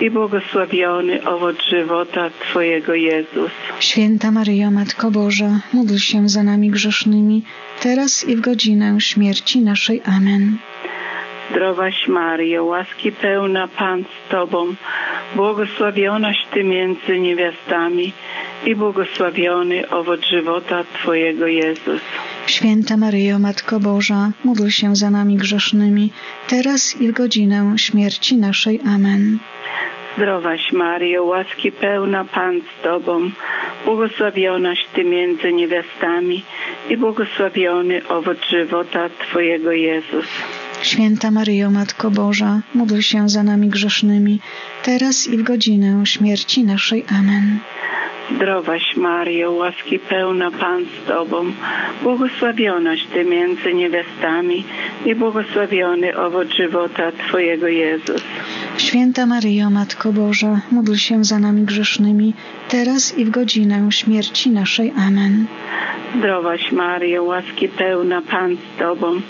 [0.00, 3.50] i błogosławiony owoc żywota Twojego Jezus.
[3.80, 7.42] Święta Maryjo, Matko Boża, módl się za nami grzesznymi,
[7.82, 10.02] teraz i w godzinę śmierci naszej.
[10.04, 10.58] Amen.
[11.50, 14.74] Zdrowaś Mario, łaski pełna Pan z Tobą,
[15.36, 18.12] błogosławionaś Ty między niewiastami
[18.66, 22.00] i błogosławiony owoc żywota Twojego Jezus.
[22.46, 26.10] Święta Maryjo, Matko Boża, módl się za nami grzesznymi,
[26.48, 28.80] teraz i w godzinę śmierci naszej.
[28.94, 29.38] Amen.
[30.16, 33.30] Zdrowaś Mario, łaski pełna Pan z Tobą,
[33.84, 36.42] błogosławionaś Ty między niewiastami
[36.90, 40.26] i błogosławiony owoc żywota Twojego Jezus.
[40.86, 44.40] Święta Maryjo, Matko Boża, módl się za nami grzesznymi,
[44.86, 47.04] teraz i w godzinę śmierci naszej.
[47.18, 47.58] Amen.
[48.36, 51.52] Zdrowaś Mario, łaski pełna Pan z Tobą,
[52.02, 54.64] błogosławionaś Ty między niewiastami
[55.04, 58.22] i błogosławiony owoc żywota Twojego Jezus.
[58.78, 62.34] Święta Maryjo, Matko Boża, módl się za nami grzesznymi,
[62.68, 64.92] teraz i w godzinę śmierci naszej.
[64.96, 65.46] Amen.
[66.18, 69.20] Zdrowaś Mario, łaski pełna Pan z Tobą,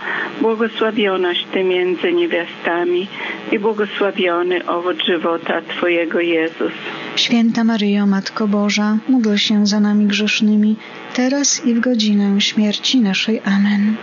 [0.41, 3.07] błogosławionaś Ty między niewiastami
[3.53, 6.73] i błogosławiony owoc żywota Twojego Jezus.
[7.17, 10.77] Święta Maryjo, Matko Boża, módl się za nami grzesznymi,
[11.17, 13.41] teraz i w godzinę śmierci naszej.
[13.45, 13.97] Amen.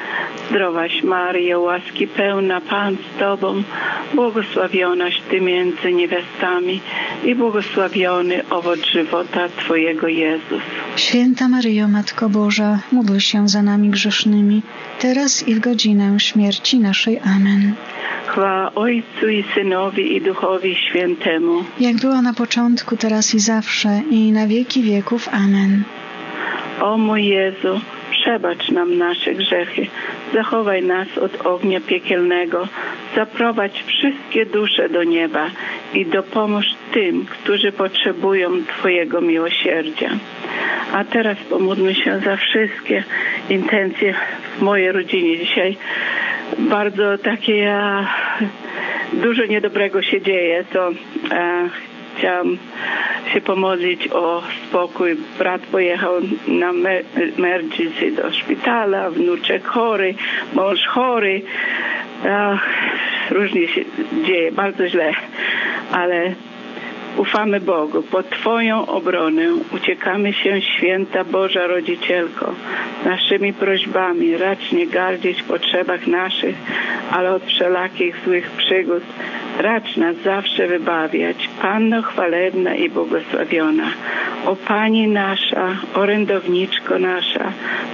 [0.49, 3.63] Zdrowaś Maryjo, łaski pełna Pan z Tobą,
[4.13, 6.81] błogosławionaś Ty między niewiastami
[7.25, 10.61] i błogosławiony owoc żywota Twojego Jezus.
[10.95, 14.61] Święta Maryjo, Matko Boża, módl się za nami grzesznymi,
[14.99, 17.19] teraz i w godzinę śmierci naszej.
[17.19, 17.73] Amen.
[18.27, 21.63] Chwała Ojcu i Synowi i Duchowi Świętemu.
[21.79, 25.29] Jak była na początku, teraz i zawsze, i na wieki wieków.
[25.31, 25.83] Amen.
[26.81, 27.79] O mój Jezu,
[28.11, 29.87] przebacz nam nasze grzechy,
[30.33, 32.67] zachowaj nas od ognia piekielnego,
[33.15, 35.49] zaprowadź wszystkie dusze do nieba
[35.93, 40.09] i dopomóż tym, którzy potrzebują Twojego miłosierdzia.
[40.93, 43.03] A teraz pomódlmy się za wszystkie
[43.49, 44.13] intencje
[44.57, 45.37] w mojej rodzinie.
[45.37, 45.77] Dzisiaj
[46.59, 47.77] bardzo takie
[49.13, 50.91] dużo niedobrego się dzieje, to
[52.17, 52.57] chciałam
[53.33, 55.15] się pomodlić o spokój.
[55.37, 56.13] Brat pojechał
[56.47, 56.71] na
[57.37, 60.15] emergency do szpitala, wnuczek chory,
[60.53, 61.41] mąż chory.
[62.31, 62.69] Ach,
[63.31, 63.81] różnie się
[64.25, 65.11] dzieje, bardzo źle,
[65.91, 66.33] ale
[67.17, 68.03] ufamy Bogu.
[68.03, 72.53] Po Twoją obronę uciekamy się, święta Boża Rodzicielko,
[73.05, 74.37] naszymi prośbami.
[74.37, 76.55] Racz nie gardzić potrzebach naszych,
[77.11, 79.03] ale od wszelakich złych przygód.
[79.59, 81.49] Racz nas zawsze wybawiać.
[81.61, 83.87] Panno chwalebna i błogosławiona.
[84.45, 87.51] O Pani nasza, orędowniczko nasza,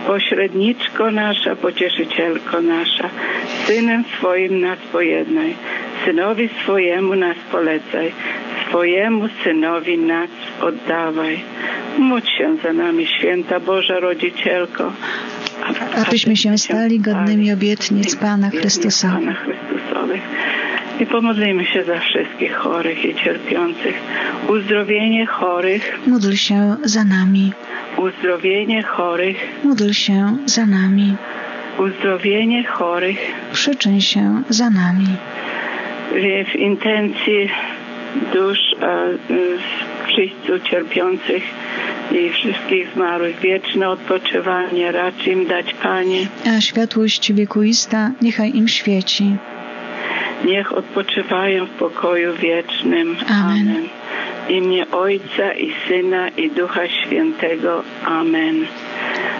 [0.08, 3.10] pośredniczko nasza, pocieszycielko nasza,
[3.66, 5.56] Synem swoim nas pojednaj,
[6.06, 8.12] Synowi swojemu nas polecaj,
[8.70, 10.30] swojemu Synowi nas
[10.62, 11.40] oddawaj.
[11.98, 14.92] Módl się za nami, święta Boża Rodzicielko,
[16.08, 19.12] abyśmy się stali godnymi obietnic Pana Chrystusa.
[19.12, 20.22] Pana Chrystusowych.
[21.00, 23.96] I pomodlimy się za wszystkich chorych i cierpiących.
[24.48, 26.00] Uzdrowienie chorych.
[26.08, 27.54] Módl się za nami.
[27.98, 29.38] Uzdrowienie chorych.
[29.64, 31.16] Módl się za nami.
[31.80, 33.18] Uzdrowienie chorych.
[33.54, 35.08] Przyczyn się za nami.
[36.52, 37.50] W intencji
[38.34, 39.18] dusz e,
[40.08, 41.44] wszyscy cierpiących
[42.12, 43.40] i wszystkich zmarłych.
[43.40, 46.28] Wieczne odpoczywanie racz im dać, Panie.
[46.58, 49.36] A światłość wiekuista niechaj im świeci.
[50.46, 53.16] Niech odpoczywają w pokoju wiecznym.
[53.28, 53.42] Amen.
[53.42, 53.84] Amen.
[54.48, 57.84] W imię Ojca i Syna i Ducha Świętego.
[58.06, 58.66] Amen.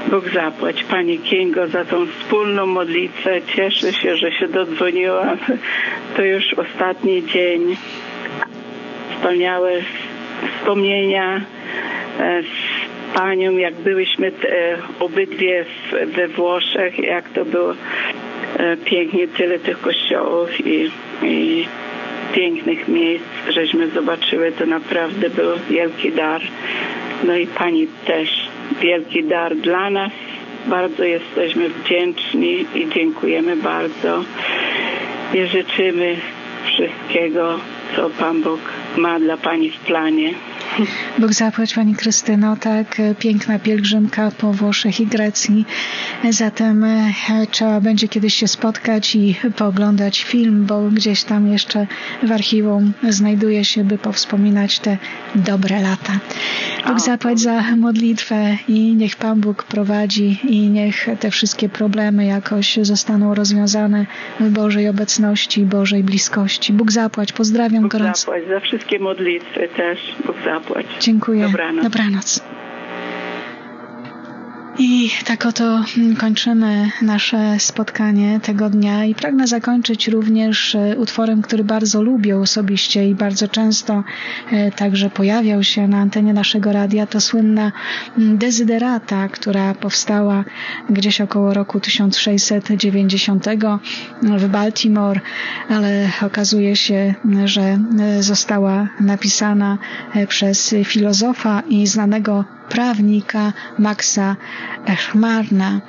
[0.08, 3.42] Bóg zapłać Pani Kingo za tą wspólną modlitwę.
[3.56, 5.38] Cieszę się, że się dodzwoniłam.
[6.16, 7.76] To już ostatni dzień.
[9.20, 9.72] Wspaniałe
[10.60, 11.42] wspomnienia
[12.20, 14.32] e, z Panią, jak byłyśmy e,
[15.00, 15.66] obydwie
[16.06, 17.74] we Włoszech, jak to było
[18.58, 20.92] e, pięknie, tyle tych kościołów i,
[21.24, 21.66] i
[22.34, 26.42] pięknych miejsc, żeśmy zobaczyły, to naprawdę był wielki dar.
[27.24, 28.50] No i Pani też
[28.82, 30.12] wielki dar dla nas.
[30.66, 34.24] Bardzo jesteśmy wdzięczni i dziękujemy bardzo
[35.34, 36.16] i życzymy
[36.66, 37.60] wszystkiego,
[37.96, 38.60] co Pan Bóg
[38.98, 40.34] ma dla Pani w planie.
[41.20, 45.66] Bóg zapłać Pani Krystyno, tak e, piękna pielgrzymka po Włoszech i Grecji.
[46.30, 47.14] Zatem e,
[47.52, 51.88] trzeba będzie kiedyś się spotkać i pooglądać film, bo gdzieś tam jeszcze
[52.24, 54.98] w archiwum znajduje się, by powspominać te
[55.36, 56.14] dobre lata.
[56.88, 62.80] Bóg zapłać za modlitwę i niech Pan Bóg prowadzi i niech te wszystkie problemy jakoś
[62.82, 64.06] zostaną rozwiązane
[64.40, 66.74] w Bożej obecności, Bożej bliskości.
[66.74, 68.20] Bóg zapłać, pozdrawiam Bóg gorąco.
[68.20, 70.00] zapłać za wszystkie modlitwy też.
[70.26, 70.59] Bóg zapłać.
[71.00, 71.44] Dziękuję.
[71.46, 71.84] Dobranoc.
[71.84, 72.44] Dobranoc.
[74.82, 75.84] I tak oto
[76.18, 83.10] kończymy nasze spotkanie tego dnia i pragnę zakończyć również e, utworem, który bardzo lubię osobiście
[83.10, 84.04] i bardzo często
[84.52, 87.08] e, także pojawiał się na antenie naszego radia.
[87.08, 87.72] To słynna
[88.18, 90.44] Desiderata, która powstała
[90.90, 93.46] gdzieś około roku 1690
[94.22, 95.22] w Baltimore,
[95.70, 97.16] ale okazuje się,
[97.46, 99.78] że e, została napisana
[100.28, 104.36] przez filozofa i znanego prawnika Maxa
[104.86, 105.82] Echmarna,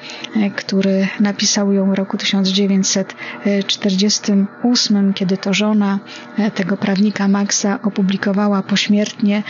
[0.57, 5.99] który napisał ją w roku 1948, kiedy to żona
[6.55, 9.43] tego prawnika Maxa opublikowała pośmiertnie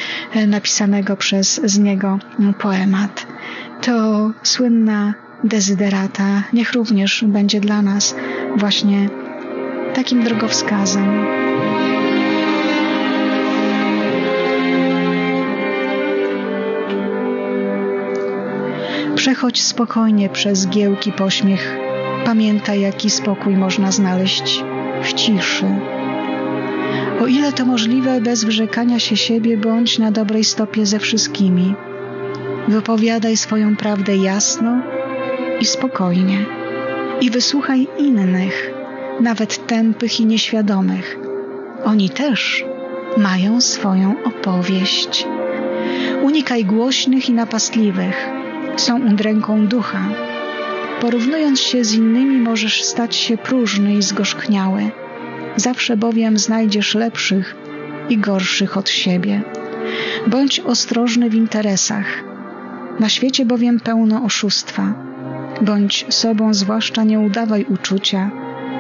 [0.46, 2.18] napisanego przez niego
[2.58, 3.26] poemat.
[3.82, 8.14] To słynna dezyderata niech również będzie dla nas
[8.56, 9.08] właśnie
[9.94, 11.26] takim drogowskazem.
[19.20, 21.76] Przechodź spokojnie przez giełki pośmiech.
[22.24, 24.64] Pamiętaj, jaki spokój można znaleźć
[25.02, 25.66] w ciszy.
[27.20, 31.74] O ile to możliwe, bez wyrzekania się siebie, bądź na dobrej stopie ze wszystkimi.
[32.68, 34.82] Wypowiadaj swoją prawdę jasno
[35.60, 36.46] i spokojnie.
[37.20, 38.70] I wysłuchaj innych,
[39.20, 41.18] nawet tępych i nieświadomych.
[41.84, 42.64] Oni też
[43.16, 45.26] mają swoją opowieść.
[46.22, 48.39] Unikaj głośnych i napastliwych
[48.76, 50.08] są udręką ducha.
[51.00, 54.90] Porównując się z innymi, możesz stać się próżny i zgorzkniały.
[55.56, 57.56] Zawsze bowiem znajdziesz lepszych
[58.08, 59.42] i gorszych od siebie.
[60.26, 62.06] Bądź ostrożny w interesach.
[63.00, 64.94] Na świecie bowiem pełno oszustwa.
[65.60, 68.30] Bądź sobą, zwłaszcza nie udawaj uczucia,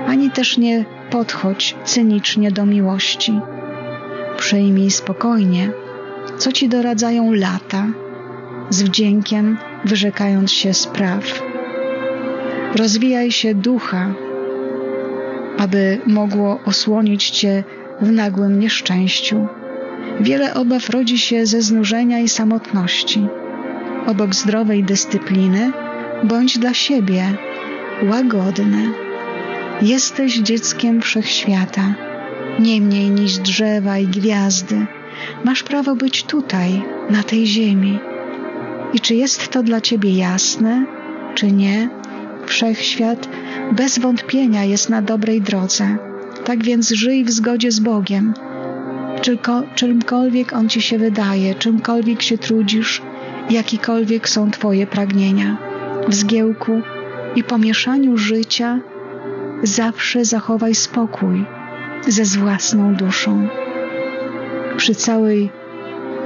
[0.06, 3.40] ani też nie podchodź cynicznie do miłości.
[4.36, 5.70] Przyjmij spokojnie,
[6.38, 7.86] co ci doradzają lata,
[8.70, 11.42] z wdziękiem wyrzekając się spraw.
[12.76, 14.14] Rozwijaj się ducha,
[15.58, 17.64] aby mogło osłonić cię
[18.00, 19.46] w nagłym nieszczęściu.
[20.20, 23.26] Wiele obaw rodzi się ze znużenia i samotności.
[24.06, 25.72] Obok zdrowej dyscypliny
[26.24, 27.24] bądź dla siebie
[28.02, 28.92] łagodny.
[29.82, 31.94] Jesteś dzieckiem wszechświata,
[32.58, 34.86] nie mniej niż drzewa i gwiazdy.
[35.44, 37.98] Masz prawo być tutaj, na tej ziemi.
[38.94, 40.86] I czy jest to dla ciebie jasne,
[41.34, 41.88] czy nie?
[42.46, 43.28] Wszechświat
[43.72, 45.96] bez wątpienia jest na dobrej drodze.
[46.44, 48.34] Tak więc żyj w zgodzie z Bogiem.
[49.74, 53.02] Czymkolwiek On ci się wydaje, czymkolwiek się trudzisz,
[53.50, 55.56] jakikolwiek są Twoje pragnienia.
[56.08, 56.82] W zgiełku
[57.36, 58.80] i pomieszaniu życia
[59.62, 61.44] zawsze zachowaj spokój
[62.08, 63.48] ze własną duszą.
[64.76, 65.50] Przy całej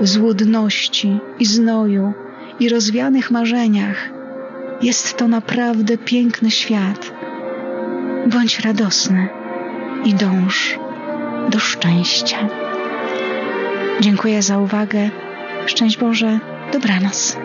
[0.01, 2.13] złudności i znoju
[2.61, 4.11] i rozwianych marzeniach
[4.83, 7.13] jest to naprawdę piękny świat.
[8.27, 9.29] Bądź radosny
[10.05, 10.79] i dąż
[11.51, 12.49] do szczęścia.
[14.01, 15.11] Dziękuję za uwagę.
[15.67, 16.39] Szczęść Boże,
[16.73, 17.37] dobranoc.